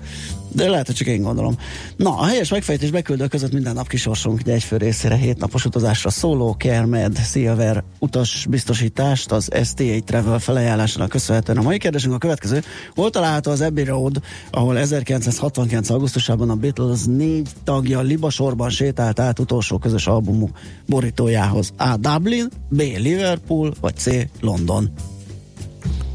[0.52, 1.56] De lehet, hogy csak én gondolom.
[1.96, 6.10] Na, a helyes megfejtés beküldők között minden nap kisorsunk egy egyfő részére hét napos utazásra
[6.10, 11.58] szóló Kermed Silver utas biztosítást az STA Travel felajánlásának köszönhetően.
[11.58, 12.62] A mai kérdésünk a következő.
[12.94, 15.90] Hol található az Abbey Road, ahol 1969.
[15.90, 21.72] augusztusában a Beatles négy tagja libasorban sétált át utolsó közös albumuk borítójához?
[21.76, 21.96] A.
[21.96, 22.80] Dublin, B.
[22.80, 24.10] Liverpool, vagy C.
[24.40, 24.92] London.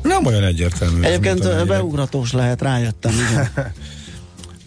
[0.01, 1.01] Nem olyan egyértelmű.
[1.01, 3.49] Egyébként beugratós lehet, rájöttem, igen.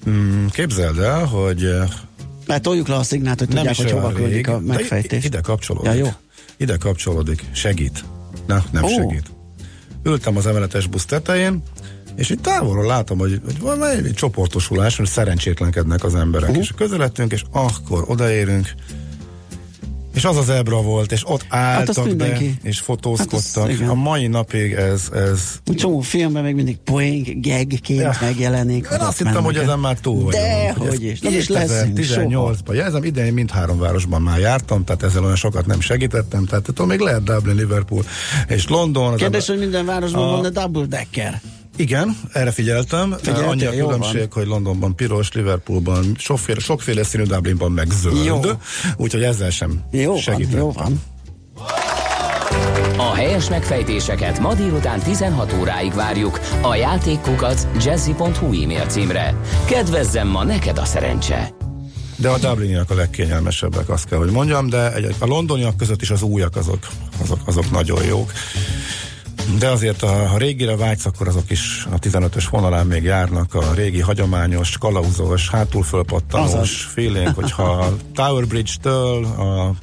[0.09, 1.89] Mm, Képzeld el, hogy eh,
[2.47, 5.25] Mert toljuk le a szignát, hogy nem tudják, hogy hova küldik a megfejtést.
[5.25, 5.91] Ide kapcsolódik.
[5.93, 6.09] Ja, jó.
[6.57, 7.45] Ide kapcsolódik.
[7.53, 8.05] Segít.
[8.47, 8.89] Na, nem Ó.
[8.89, 9.31] segít.
[10.03, 11.63] Ültem az emeletes busz tetején,
[12.17, 16.49] és itt távolról látom, hogy, hogy van egy csoportosulás, hogy szerencsétlenkednek az emberek.
[16.49, 16.65] Uh-huh.
[16.65, 18.75] És közeledtünk, és akkor odaérünk,
[20.15, 22.55] és az az ebra volt, és ott Hát álltak be, mindenki.
[22.63, 23.71] és fotózkodtak.
[23.71, 28.13] Hát az a mai napig ez, ez csomó filmben még mindig poing, gagként Ja.
[28.21, 28.89] megjelenik.
[28.93, 30.33] Én azt hittem, hogy ezen már túl vagyunk.
[30.45, 31.21] De, Hogy hogy is.
[31.21, 32.75] Nem is leszünk 2018-ban.
[32.75, 36.99] Jelzem, idején mindhárom városban már jártam, tehát ezzel olyan sokat nem segítettem, tehát tudom, még
[37.01, 38.05] lehet Dublin, Liverpool
[38.49, 39.17] és London.
[39.17, 41.41] Kérdés, ember- hogy minden városban A- van, de double decker.
[41.79, 43.15] Igen, erre figyeltem.
[43.23, 44.29] Figyeltél, Annyi a különbség, van.
[44.31, 48.25] hogy Londonban piros, Liverpoolban sokféle, sokféle színű, Dublinban meg zöld.
[48.25, 48.41] Jó.
[48.97, 50.59] Úgyhogy ezzel sem Jó van, segítettem.
[50.59, 51.03] jó van.
[52.97, 59.35] A helyes megfejtéseket ma délután 16 óráig várjuk a játékkukac jazzy.hu e-mail címre.
[59.67, 61.53] Kedvezzem ma neked a szerencse!
[62.17, 66.11] De a Dubliniak a legkényelmesebbek, azt kell, hogy mondjam, de egy, a londoniak között is
[66.11, 66.87] az újak azok,
[67.23, 68.33] azok, azok nagyon jók.
[69.57, 73.73] De azért, ha a régire vágysz, akkor azok is a 15-ös vonalán még járnak, a
[73.75, 79.75] régi hagyományos, kalauzós, hátul fölpattanós feeling, hogyha a Tower Bridge-től a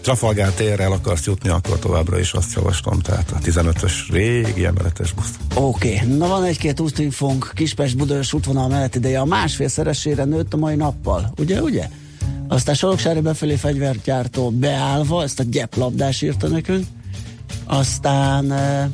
[0.00, 5.12] Trafalgar térre el akarsz jutni, akkor továbbra is azt javaslom, tehát a 15-ös régi emeletes
[5.12, 5.34] busz.
[5.54, 6.16] Oké, okay.
[6.16, 10.74] na van egy-két útinfónk Kispest Budajos útvonal mellett ideje a másfél szeresére nőtt a mai
[10.74, 11.88] nappal, ugye, ugye?
[12.48, 16.86] Aztán Soroksári befelé fegyvergyártó beállva, ezt a gyeplabdás írta nekünk,
[17.66, 18.88] aztán eh,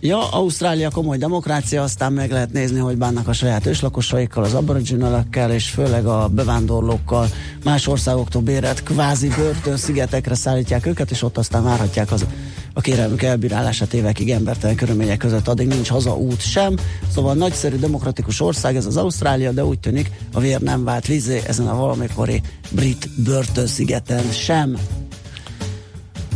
[0.00, 5.52] Ja, Ausztrália komoly demokrácia, aztán meg lehet nézni, hogy bánnak a saját őslakosaikkal, az aboriginalekkel,
[5.52, 7.28] és főleg a bevándorlókkal
[7.64, 12.26] más országoktól bérelt kvázi börtön szigetekre szállítják őket, és ott aztán várhatják az,
[12.72, 16.74] a kérelmük elbírálását évekig embertelen körülmények között, addig nincs hazaút sem.
[17.14, 21.42] Szóval nagyszerű demokratikus ország ez az Ausztrália, de úgy tűnik a vér nem vált vízé
[21.46, 24.76] ezen a valamikori brit börtönszigeten sem.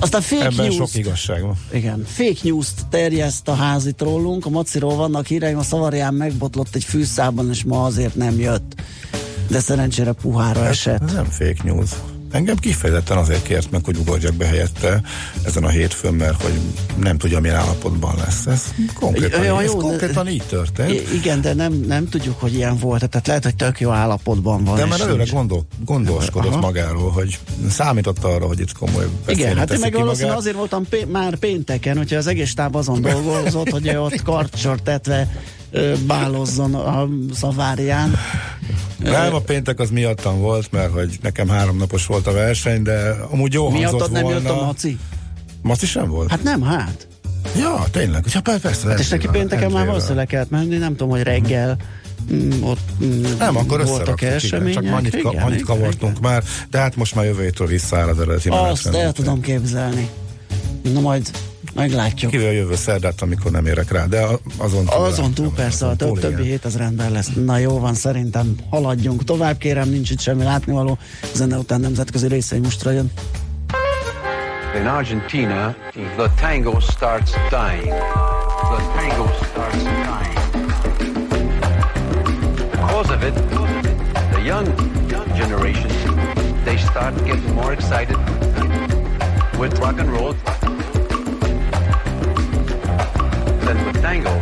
[0.00, 1.56] Aztán fake Ebben news sok igazság van.
[1.72, 6.84] igen, fake news-t terjeszt a házit rólunk, a Maciról vannak híreim, a szavarján megbotlott egy
[6.84, 8.74] fűszában, és ma azért nem jött.
[9.48, 11.02] De szerencsére puhára Ez, esett.
[11.02, 11.90] ez nem fake news.
[12.32, 15.00] Engem kifejezetten azért kért meg, hogy ugorjak be helyette
[15.44, 16.52] ezen a hétfőn, mert hogy
[17.00, 18.46] nem tudja, milyen állapotban lesz.
[18.46, 18.62] Ez
[18.94, 21.12] konkrétan, Ja, ez jó, de- konkrétan így történt.
[21.12, 23.08] Igen, de nem, nem tudjuk, hogy ilyen volt.
[23.08, 24.76] Tehát lehet, hogy tök jó állapotban van.
[24.76, 26.60] De már előre gondol, gondoskodott Aha.
[26.60, 27.38] magáról, hogy
[27.70, 31.96] számított arra, hogy itt komoly Igen, hát én meg valószínűleg azért voltam pé- már pénteken,
[31.96, 35.28] hogyha az egész stáb azon dolgozott, hogy ott karcsort tetve
[36.06, 38.14] bálozzon a szavárián.
[38.98, 43.16] Nem, a péntek az miattam volt, mert hogy nekem három napos volt a verseny, de
[43.30, 44.38] amúgy jó hangzott Miattad nem volna.
[44.38, 44.98] jött a maci?
[45.62, 46.30] Maci sem volt?
[46.30, 47.06] Hát nem, hát.
[47.56, 48.24] Ja, tényleg.
[48.32, 48.88] Ja, per- persze.
[48.88, 51.76] Hát és neki pénteken már valószínűleg kellett menni, nem tudom, hogy reggel
[52.32, 54.74] mm, ott mm, Nem, akkor voltak események.
[54.82, 56.30] csak annyit, ka, annyit kavartunk igen.
[56.30, 60.08] már, de hát most már jövő héttől visszaáll az eredeti Azt el tudom képzelni.
[60.82, 61.30] Na majd
[61.74, 62.30] meglátjuk.
[62.30, 65.04] Kivéve a jövő szerdát, amikor nem érek rá, de a- azon túl.
[65.04, 67.30] Azon túl persze, a azon több, túl, többi hét az rendben lesz.
[67.44, 70.98] Na jó van, szerintem haladjunk tovább, kérem, nincs itt semmi látnivaló.
[71.34, 73.10] Zene után nemzetközi részei most jön.
[74.80, 75.74] In Argentina,
[76.16, 77.94] the tango starts dying.
[78.70, 80.38] The tango starts dying.
[82.70, 83.34] Because of it,
[84.32, 84.66] the young,
[85.10, 85.92] young generations,
[86.64, 88.16] they start getting more excited
[89.58, 90.34] with rock and roll
[94.10, 94.36] tango.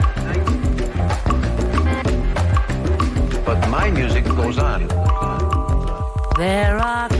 [3.44, 4.88] But my music goes on.
[6.38, 7.17] There are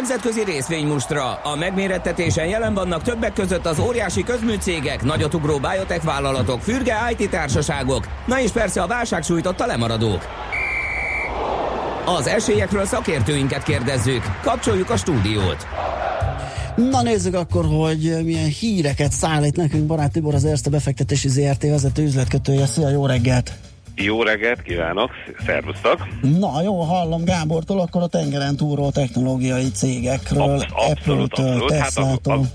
[0.00, 1.32] nemzetközi részvénymustra.
[1.32, 8.08] A megmérettetésen jelen vannak többek között az óriási közműcégek, nagyotugró biotech vállalatok, fürge IT társaságok,
[8.26, 10.26] na és persze a válság sújtotta lemaradók.
[12.18, 14.22] Az esélyekről szakértőinket kérdezzük.
[14.42, 15.66] Kapcsoljuk a stúdiót.
[16.76, 22.02] Na nézzük akkor, hogy milyen híreket szállít nekünk Barát Tibor, az Erste befektetési ZRT vezető
[22.02, 22.66] üzletkötője.
[22.66, 23.52] Szia, jó reggelt!
[24.02, 25.10] Jó reggelt kívánok,
[25.46, 26.06] szervusztok!
[26.38, 31.78] Na, jó, hallom Gábortól, akkor a tengeren túró technológiai cégekről, Absz- abszolút, Apple-től.
[31.78, 32.46] Hát az,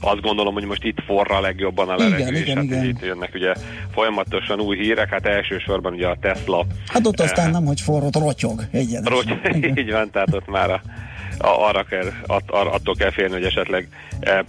[0.00, 2.84] azt gondolom, hogy most itt forra legjobban a Igen, levegő, és igen, hát igen.
[2.84, 3.54] itt jönnek ugye
[3.92, 8.16] folyamatosan új hírek, hát elsősorban ugye a Tesla Hát ott aztán eh, nem, hogy forrott,
[8.16, 9.12] rotyog egyenesen.
[9.12, 9.38] Rogy,
[9.78, 10.80] így van, tehát ott már a,
[11.38, 13.88] a, arra kell, att, ar, attól kell félni, hogy esetleg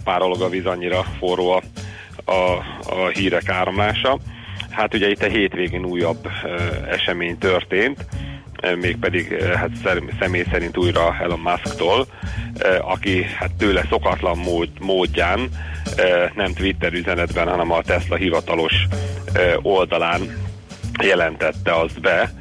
[0.04, 1.62] párolog a víz annyira forró a,
[2.30, 2.56] a,
[2.88, 4.18] a hírek áramlása.
[4.78, 6.28] Hát ugye itt a hétvégén újabb
[6.90, 8.04] esemény történt,
[8.80, 12.06] mégpedig hát szem- személy szerint újra Elon Musktól,
[12.80, 15.48] aki hát tőle szokatlan mód, módján,
[16.34, 18.74] nem Twitter üzenetben, hanem a Tesla hivatalos
[19.62, 20.20] oldalán
[21.02, 22.32] jelentette azt be,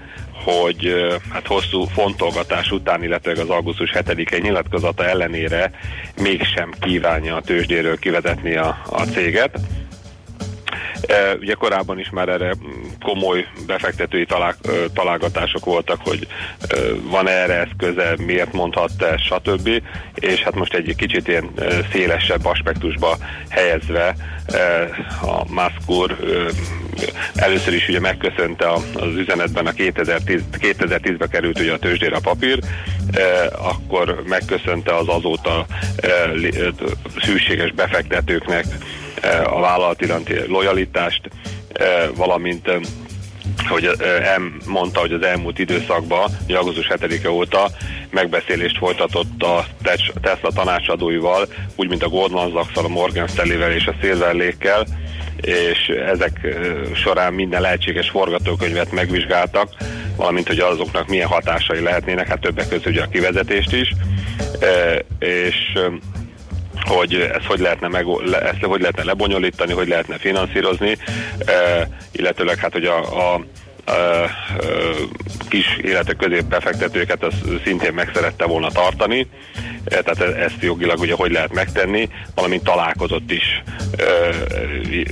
[0.44, 0.94] hogy
[1.30, 5.72] hát hosszú fontolgatás után, illetve az augusztus 7-i nyilatkozata ellenére
[6.22, 9.60] mégsem kívánja a tőzsdéről kivezetni a, a céget.
[11.02, 12.54] E, Ugye korábban is már erre
[13.02, 14.56] komoly befektetői talál,
[14.94, 16.28] találgatások voltak, hogy
[17.02, 19.82] van erre eszköze, miért mondhatta ezt, stb.
[20.16, 21.50] És hát most egy kicsit ilyen
[21.92, 23.18] szélesebb aspektusba
[23.50, 24.16] helyezve
[25.22, 26.18] a Musk úr
[27.36, 32.60] először is ugye megköszönte az üzenetben a 2010, 2010-be került ugye a tőzsdére a papír,
[33.52, 35.66] akkor megköszönte az azóta
[37.22, 38.66] szűséges befektetőknek
[39.44, 41.22] a vállalat iránti lojalitást,
[41.74, 42.80] eh, valamint eh,
[43.70, 47.70] hogy eh, mondta, hogy az elmúlt időszakban, augusztus 7-e óta
[48.10, 53.88] megbeszélést folytatott a Tes- Tesla tanácsadóival, úgy, mint a Goldman sachs a Morgan Stanley-vel és
[53.88, 54.36] a Silver
[55.42, 56.54] és ezek eh,
[56.94, 59.70] során minden lehetséges forgatókönyvet megvizsgáltak,
[60.16, 63.92] valamint, hogy azoknak milyen hatásai lehetnének, hát többek között ugye a kivezetést is,
[64.60, 65.92] Eh, és eh,
[66.88, 70.98] hogy ezt hogy lehetne, meg, ezt hogy lehetne lebonyolítani, hogy lehetne finanszírozni,
[71.46, 73.46] e, illetőleg hát, hogy a, a
[73.88, 74.30] a, a
[75.50, 77.34] kis élete középbefektetőket az
[77.64, 79.28] szintén meg szerette volna tartani,
[79.86, 83.64] e, tehát e- ezt jogilag ugye hogy lehet megtenni, valamint találkozott is
[83.98, 84.04] e,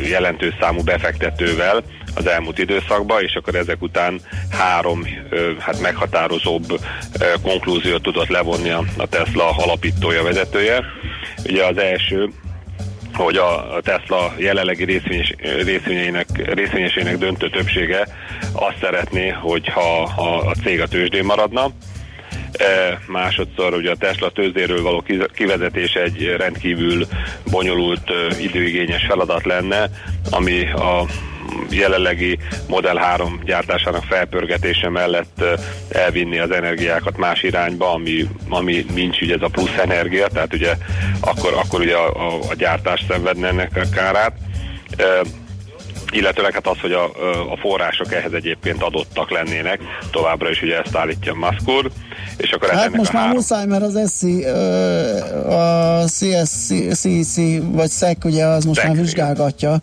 [0.07, 1.83] jelentős számú befektetővel
[2.15, 5.07] az elmúlt időszakban, és akkor ezek után három
[5.59, 6.79] hát meghatározóbb
[7.41, 10.83] konklúziót tudott levonni a, a Tesla alapítója, vezetője.
[11.45, 12.29] Ugye az első,
[13.13, 18.07] hogy a Tesla jelenlegi részvényes, részvényeinek, részvényesének döntő többsége
[18.51, 21.71] azt szeretné, hogyha ha a cég a tőzsdén maradna.
[22.51, 25.03] E, másodszor ugye a Tesla tőzsdéről való
[25.33, 27.07] kivezetés egy rendkívül
[27.51, 29.89] bonyolult, időigényes feladat lenne,
[30.29, 31.05] ami a
[31.69, 35.43] jelenlegi Model 3 gyártásának felpörgetése mellett
[35.89, 40.73] elvinni az energiákat más irányba, ami, ami nincs ugye ez a plusz energia, tehát ugye
[41.19, 44.33] akkor, akkor ugye a, a, a gyártás szenvedne ennek a kárát.
[46.11, 47.03] Illetőleg hát az, hogy a,
[47.51, 49.79] a források ehhez egyébként adottak lennének,
[50.11, 51.91] továbbra is ugye ezt állítja Musk úr,
[52.37, 53.37] és akkor Hát ennek most a már három...
[53.37, 57.37] muszáj, mert az ö, a CSC,
[57.71, 59.81] vagy SEC ugye az most SEC, már vizsgálgatja,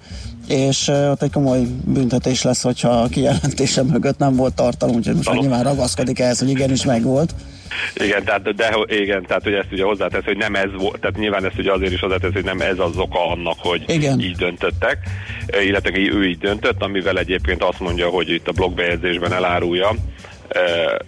[0.52, 5.32] és ott egy komoly büntetés lesz, hogyha a kijelentése mögött nem volt tartalom, úgyhogy most
[5.32, 7.34] nyilván ragaszkodik ehhez, hogy igenis megvolt.
[7.94, 11.44] Igen, tehát, de, igen, tehát ugye ezt ugye hozzátesz, hogy nem ez volt, tehát nyilván
[11.44, 14.20] ezt ugye azért is hozzátesz, hogy nem ez az oka annak, hogy Igen.
[14.20, 14.98] így döntöttek,
[15.62, 19.94] illetve ő így döntött, amivel egyébként azt mondja, hogy itt a blogbejegyzésben elárulja,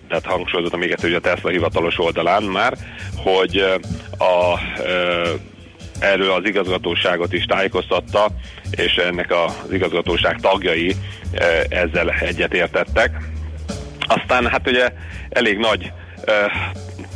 [0.09, 2.77] tehát hangsúlyozottam még egyszer, hogy a Tesla hivatalos oldalán már,
[3.17, 3.65] hogy
[4.19, 5.53] a e,
[5.99, 8.31] erről az igazgatóságot is tájékoztatta,
[8.77, 10.95] és ennek az igazgatóság tagjai
[11.33, 13.11] e, ezzel egyetértettek.
[14.07, 14.89] Aztán hát ugye
[15.29, 15.93] elég nagy
[16.27, 16.35] uh,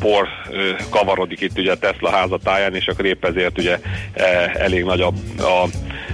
[0.00, 3.78] por uh, kavarodik itt ugye a Tesla házatáján, és akkor épp ezért ugye
[4.54, 5.62] elég nagy a, a,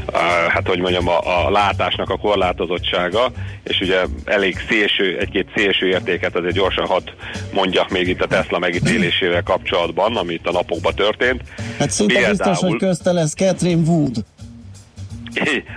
[0.06, 0.18] a
[0.48, 3.32] hát hogy mondjam, a, a látásnak a korlátozottsága,
[3.62, 7.10] és ugye elég szélső, egy-két szélső értéket azért gyorsan hadd
[7.52, 11.42] mondjak még itt a Tesla megítélésével kapcsolatban, ami itt a napokban történt.
[11.78, 14.24] Hát szinte biztos, hogy közte lesz Catherine Wood.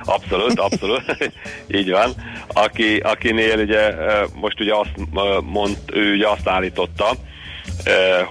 [0.04, 1.32] Abszolút, abszolút.
[1.78, 2.12] Így van.
[2.48, 3.94] Aki, akinél ugye
[4.34, 4.92] most ugye azt
[5.44, 7.16] mond, ő ugye azt állította,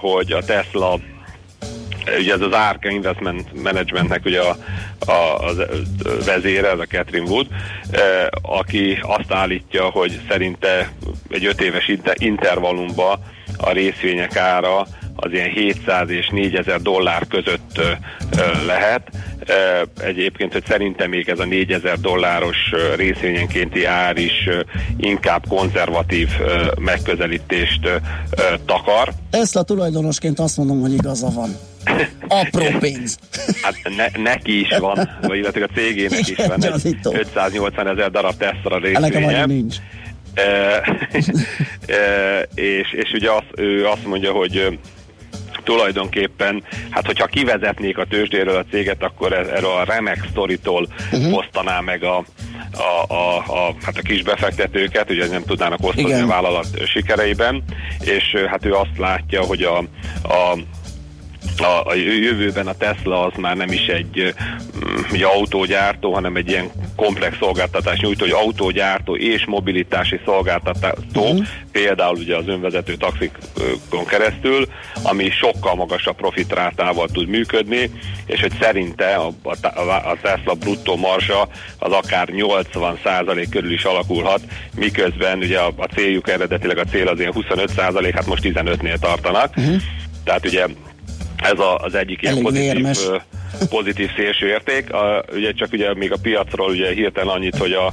[0.01, 0.99] hogy a Tesla
[2.19, 4.55] ugye ez az Arca Investment Managementnek ugye a,
[5.11, 5.61] a, az
[6.25, 7.47] vezére, ez a Catherine Wood,
[7.91, 10.91] eh, aki azt állítja, hogy szerinte
[11.29, 13.19] egy öt éves inter- intervallumban
[13.57, 14.87] a részvények ára
[15.19, 17.81] az ilyen 700 és 4000 dollár között
[18.65, 19.09] lehet.
[19.99, 22.57] Egyébként, hogy szerintem még ez a 4000 dolláros
[22.95, 24.49] részvényenkénti ár is
[24.97, 26.29] inkább konzervatív
[26.79, 27.89] megközelítést
[28.65, 29.13] takar.
[29.29, 31.49] Tesla tulajdonosként azt mondom, hogy igaza van.
[32.27, 33.17] Apró pénz.
[33.61, 37.13] Hát ne, neki is van, vagy illetve a cégének is van egy Gyanító.
[37.13, 39.41] 580 ezer darab Tesla Nekem részvénye.
[39.41, 39.75] annyi nincs.
[40.33, 40.41] E,
[41.85, 44.79] e, és, és ugye az, ő azt mondja, hogy
[45.67, 51.37] tulajdonképpen, hát hogyha kivezetnék a tőzsdéről a céget, akkor ez- erről a remek sztoritól uh-huh.
[51.37, 52.17] osztaná meg a,
[52.71, 56.23] a, a, a, hát a kis befektetőket, ugye nem tudnának osztani Igen.
[56.23, 57.63] a vállalat sikereiben,
[57.99, 59.77] és hát ő azt látja, hogy a,
[60.23, 60.57] a
[61.61, 64.33] a, a jövőben a Tesla az már nem is egy,
[65.11, 71.45] egy autógyártó, hanem egy ilyen komplex szolgáltatás nyújtó, hogy autógyártó és mobilitási szolgáltató, uh-huh.
[71.71, 74.67] például ugye az önvezető taxikon keresztül,
[75.03, 77.91] ami sokkal magasabb profitrátával tud működni,
[78.25, 81.47] és hogy szerinte a, a, a Tesla bruttó marzsa
[81.79, 84.41] az akár 80% körül is alakulhat,
[84.75, 89.53] miközben ugye a, a céljuk eredetileg a cél az ilyen 25%, hát most 15-nél tartanak.
[89.57, 89.81] Uh-huh.
[90.23, 90.65] Tehát ugye
[91.43, 92.97] ez a, az egyik ilyen Elég pozitív,
[93.69, 94.93] pozitív szélső érték.
[94.93, 97.85] A, ugye csak ugye még a piacról ugye hirtelen annyit, hogy a,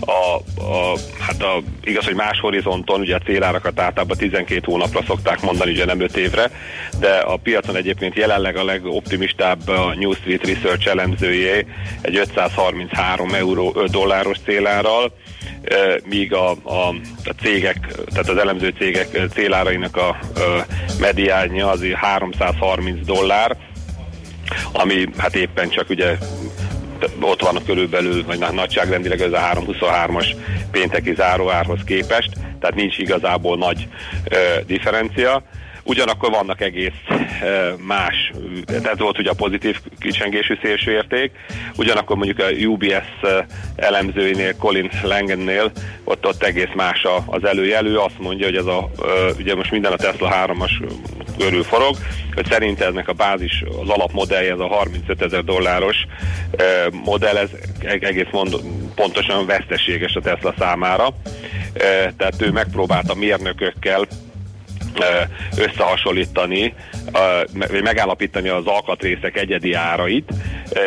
[0.00, 5.40] a, a, hát a, igaz, hogy más horizonton ugye a célárakat általában 12 hónapra szokták
[5.40, 6.50] mondani, ugye nem 5 évre,
[6.98, 11.66] de a piacon egyébként jelenleg a legoptimistább a New Street Research elemzőjé
[12.00, 15.12] egy 533 euró dolláros célárral,
[16.04, 16.88] míg a, a,
[17.24, 20.58] a cégek, tehát az elemző cégek célárainak a ö,
[21.00, 23.56] mediánja az így 330 dollár,
[24.72, 26.16] ami hát éppen csak ugye
[27.20, 30.26] ott van körülbelül, vagy na- nagyságrendileg ez a 323-as
[30.70, 32.30] pénteki záróárhoz képest,
[32.60, 33.88] tehát nincs igazából nagy
[34.24, 34.36] ö,
[34.66, 35.42] differencia.
[35.82, 37.00] Ugyanakkor vannak egész
[37.86, 38.32] más,
[38.66, 41.30] tehát volt ugye a pozitív kicsengésű szélsőérték,
[41.76, 43.30] ugyanakkor mondjuk a UBS
[43.76, 45.72] elemzőinél, Colin Langennél,
[46.04, 48.90] ott, ott egész más az előjelő, azt mondja, hogy ez a,
[49.38, 50.70] ugye most minden a Tesla 3-as
[51.38, 51.96] körül forog,
[52.34, 55.96] hogy szerint eznek a bázis, az alapmodellje, ez a 35 ezer dolláros
[57.04, 57.50] modell, ez
[57.82, 58.56] eg- egész mond,
[58.94, 61.08] pontosan veszteséges a Tesla számára.
[62.16, 64.06] Tehát ő megpróbálta mérnökökkel
[65.56, 66.74] összehasonlítani,
[67.52, 70.32] vagy megállapítani az alkatrészek egyedi árait.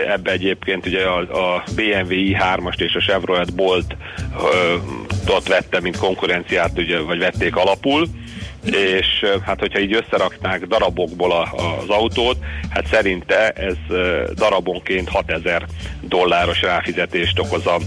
[0.08, 3.96] Ebbe egyébként ugye a, a BMW i3-ast és a Chevrolet Bolt
[5.28, 8.08] ott vette, mint konkurenciát, ugye, vagy vették alapul
[8.72, 11.52] és hát hogyha így összeraknák darabokból a,
[11.82, 12.38] az autót,
[12.70, 13.76] hát szerinte ez
[14.36, 15.66] darabonként 6000
[16.02, 17.78] dolláros ráfizetést okoz a,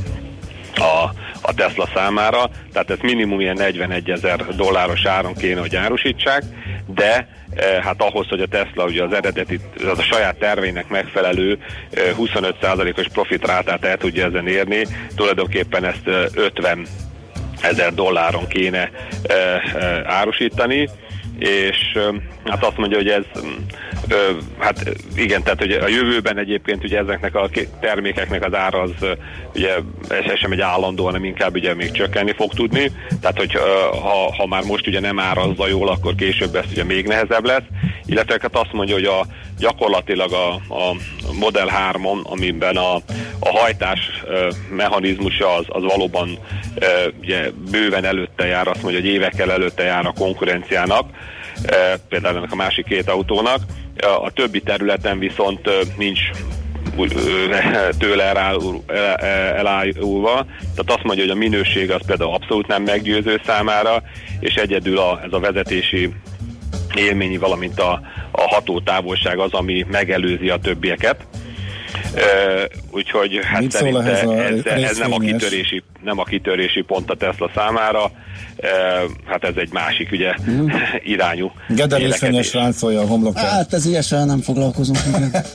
[0.79, 6.43] a, a Tesla számára, tehát ez minimum ilyen 41 ezer dolláros áron kéne, hogy árusítsák,
[6.87, 9.61] de eh, hát ahhoz, hogy a Tesla ugye az eredeti,
[9.91, 11.59] az a saját tervének megfelelő
[11.91, 16.87] eh, 25%-os profitrátát el tudja ezen érni, tulajdonképpen ezt eh, 50
[17.61, 18.91] ezer dolláron kéne
[19.23, 20.89] e, e, árusítani,
[21.39, 22.01] és e,
[22.45, 23.25] hát azt mondja, hogy ez
[24.09, 24.15] e,
[24.59, 27.51] hát igen, tehát hogy a jövőben egyébként ugye ezeknek a
[27.81, 28.91] termékeknek az ára az
[29.55, 29.75] ugye
[30.09, 32.91] ez sem egy állandó, hanem inkább ugye még csökkenni fog tudni,
[33.21, 33.53] tehát hogy
[33.91, 37.65] ha, ha már most ugye nem árazza jól, akkor később ez ugye még nehezebb lesz,
[38.07, 39.27] illetve hát azt mondja, hogy a,
[39.59, 40.97] gyakorlatilag a, a
[41.39, 42.95] Model 3-on, amiben a,
[43.39, 44.23] a hajtás
[44.71, 46.39] mechanizmusa az, az valóban
[47.21, 51.11] ugye bőven előtte jár, azt mondja, hogy évekkel előtte jár a konkurenciának,
[52.09, 53.61] például ennek a másik két autónak.
[54.23, 56.21] A, többi területen viszont e, nincs
[56.99, 57.57] ö,
[57.99, 58.25] tőle
[59.57, 60.47] elájulva.
[60.59, 64.03] Tehát azt mondja, hogy a minőség az például abszolút nem meggyőző számára,
[64.41, 66.11] és egyedül a, ez a vezetési
[66.95, 68.01] élmény, valamint a,
[68.31, 71.27] a hatótávolság az, ami megelőzi a többieket.
[72.15, 72.23] Uh,
[72.91, 77.15] úgyhogy hát Mit szerinte a ez, ez nem, a kitörési, nem a kitörési pont a
[77.15, 78.11] Tesla számára,
[79.25, 80.35] hát ez egy másik ugye
[81.15, 82.11] irányú Gede vélekedés.
[82.11, 83.51] részvényes ráncolja a homlokát.
[83.51, 84.99] Hát ez ilyesvel nem foglalkozunk.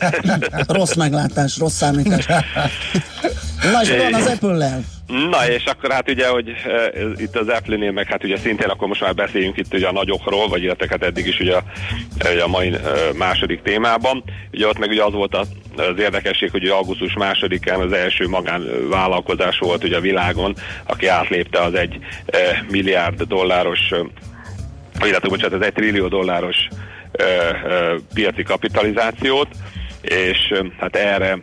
[0.67, 2.25] rossz meglátás, rossz számítás.
[3.71, 4.83] Na és van az Apple-lel.
[5.11, 8.87] Na és akkor hát ugye, hogy e, itt az Apple-nél meg hát ugye szintén akkor
[8.87, 11.63] most már beszéljünk itt ugye a nagyokról, vagy illetve hát eddig is ugye a,
[12.31, 12.79] ugye a mai e,
[13.17, 14.23] második témában.
[14.51, 19.83] Ugye ott meg ugye az volt az érdekesség, hogy augusztus másodikán az első magánvállalkozás volt
[19.83, 20.55] ugye a világon,
[20.85, 23.97] aki átlépte az egy e, milliárd dolláros e,
[25.05, 26.57] illetve bocsánat, az egy trillió dolláros
[27.11, 27.23] ö,
[27.67, 29.47] ö, piaci kapitalizációt,
[30.01, 31.39] és hát erre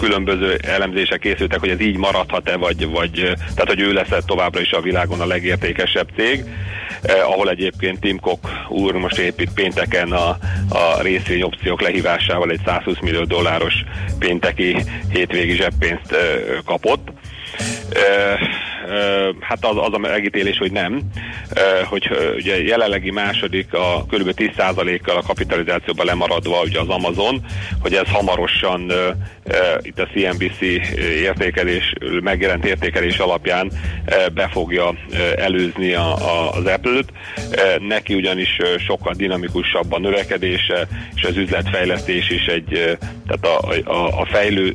[0.00, 4.70] különböző elemzések készültek, hogy ez így maradhat-e, vagy, vagy tehát hogy ő lesz továbbra is
[4.70, 6.44] a világon a legértékesebb cég.
[7.02, 10.28] eh, ahol egyébként Tim Cook úr most épít pénteken a,
[10.68, 13.74] a részvényopciók lehívásával egy 120 millió dolláros
[14.18, 14.76] pénteki
[15.12, 16.18] hétvégi zseppénzt eh,
[16.64, 17.08] kapott.
[17.92, 18.38] Eh,
[19.40, 21.00] hát az, az a megítélés, hogy nem,
[21.84, 24.32] hogy ugye jelenlegi második a kb.
[24.36, 27.44] 10%-kal a kapitalizációban lemaradva ugye az Amazon,
[27.80, 28.92] hogy ez hamarosan
[29.80, 30.60] itt a CNBC
[31.00, 33.72] értékelés, megjelent értékelés alapján
[34.34, 34.94] be fogja
[35.36, 37.12] előzni a, a, az Apple-t.
[37.88, 38.56] Neki ugyanis
[38.86, 44.72] sokkal dinamikusabb a növekedése, és az üzletfejlesztés is egy, eh, tehát a, a, a fejlő,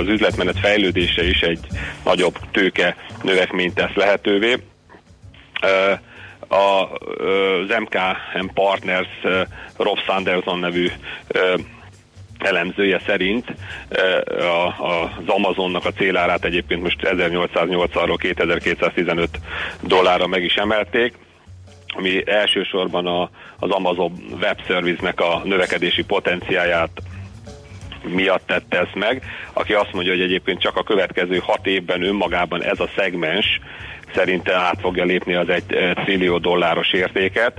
[0.00, 1.60] az üzletmenet fejlődése is egy
[2.04, 4.56] nagyobb tőke növekményt tesz lehetővé.
[5.60, 5.98] Eh,
[6.48, 9.08] a, az MKM Partners
[9.76, 10.88] Rob Sanderson nevű
[12.38, 13.46] elemzője szerint
[14.78, 19.28] az Amazonnak a célárát egyébként most 1880-ról 2215
[19.80, 21.14] dollárra meg is emelték,
[21.86, 26.90] ami elsősorban a, az Amazon Web Service-nek a növekedési potenciáját
[28.02, 29.22] miatt tette ezt meg,
[29.52, 33.60] aki azt mondja, hogy egyébként csak a következő hat évben önmagában ez a szegmens
[34.14, 37.52] szerinte át fogja lépni az egy eh, trillió dolláros értéket,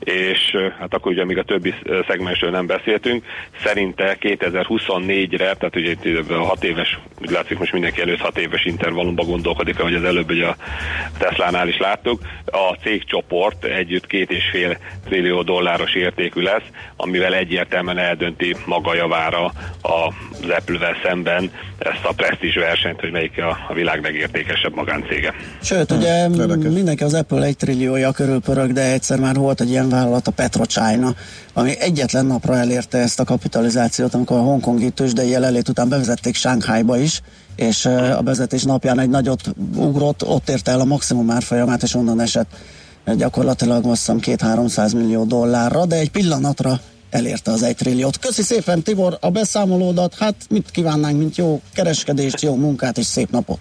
[0.00, 1.74] és hát akkor ugye még a többi
[2.08, 3.24] szegmensről nem beszéltünk,
[3.64, 8.64] szerinte 2024-re, tehát ugye itt a hat éves, úgy látszik most mindenki előtt hat éves
[8.64, 10.56] intervallumban gondolkodik, ahogy az előbb ugye a
[11.18, 17.98] Teslánál is láttuk, a cégcsoport együtt két és fél trillió dolláros értékű lesz, amivel egyértelműen
[17.98, 24.02] eldönti maga javára az Apple-vel szemben ezt a presztízs versenyt, hogy melyik a, a világ
[24.02, 25.34] legértékesebb magáncége.
[25.62, 29.88] Sőt, ugye mindenki az Apple egy trilliója körül pörög, de egyszer már volt egy ilyen
[29.90, 31.14] vállalat, a PetroChina,
[31.52, 36.98] ami egyetlen napra elérte ezt a kapitalizációt, amikor a hongkongi tőzsdei jelenlét után bevezették Sánkhájba
[36.98, 37.20] is,
[37.56, 39.40] és a bevezetés napján egy nagyot
[39.74, 42.50] ugrott, ott érte el a maximum árfolyamát, és onnan esett
[43.16, 46.80] gyakorlatilag azt hiszem 2-300 millió dollárra, de egy pillanatra
[47.10, 48.18] elérte az egy trilliót.
[48.18, 53.30] Köszi szépen Tibor a beszámolódat, hát mit kívánnánk, mint jó kereskedést, jó munkát és szép
[53.30, 53.58] napot.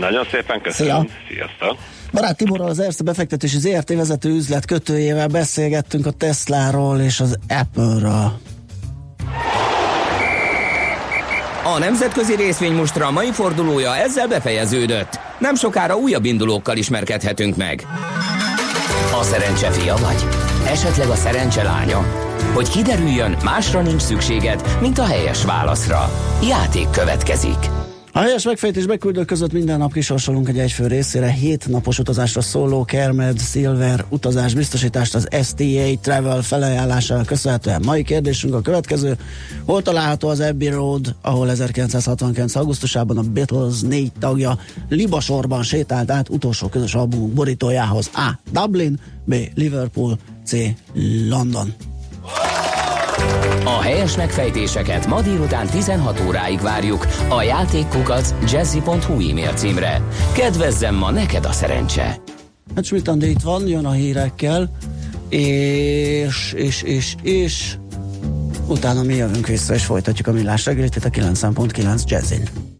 [0.00, 1.06] Nagyon szépen köszönöm.
[1.06, 1.06] Szia.
[1.28, 1.78] Sziasztok.
[2.12, 8.40] Barát Tiborral az Erste befektetési ZRT vezető üzlet kötőjével beszélgettünk a Tesláról és az Apple-ről.
[11.64, 15.18] A nemzetközi részvénymustra mai fordulója ezzel befejeződött.
[15.38, 17.86] Nem sokára újabb indulókkal ismerkedhetünk meg.
[19.20, 20.26] A szerencse fia vagy?
[20.66, 22.06] Esetleg a szerencse lánya?
[22.54, 26.10] Hogy kiderüljön, másra nincs szükséged, mint a helyes válaszra.
[26.48, 27.81] Játék következik.
[28.14, 32.84] A helyes megfejtés beküldők között minden nap kisorsolunk egy egyfő részére 7 napos utazásra szóló
[32.84, 37.82] Kermed Silver utazás biztosítást az STA Travel felajánlására köszönhetően.
[37.84, 39.16] Mai kérdésünk a következő.
[39.64, 42.54] Hol található az Abbey Road, ahol 1969.
[42.54, 44.58] augusztusában a Beatles négy tagja
[44.88, 48.10] libasorban sétált át utolsó közös albumuk borítójához?
[48.14, 48.38] A.
[48.52, 49.34] Dublin, B.
[49.54, 50.52] Liverpool, C.
[51.28, 51.74] London.
[53.64, 60.02] A helyes megfejtéseket ma délután 16 óráig várjuk a játékkukac jazzy.hu e-mail címre.
[60.32, 62.20] Kedvezzem ma neked a szerencse!
[62.74, 64.70] Hát Smitandi itt van, jön a hírekkel,
[65.28, 67.76] és, és, és, és
[68.66, 72.48] utána mi jövünk vissza, és folytatjuk a millás reggelit itt a 9.9 Jazzin.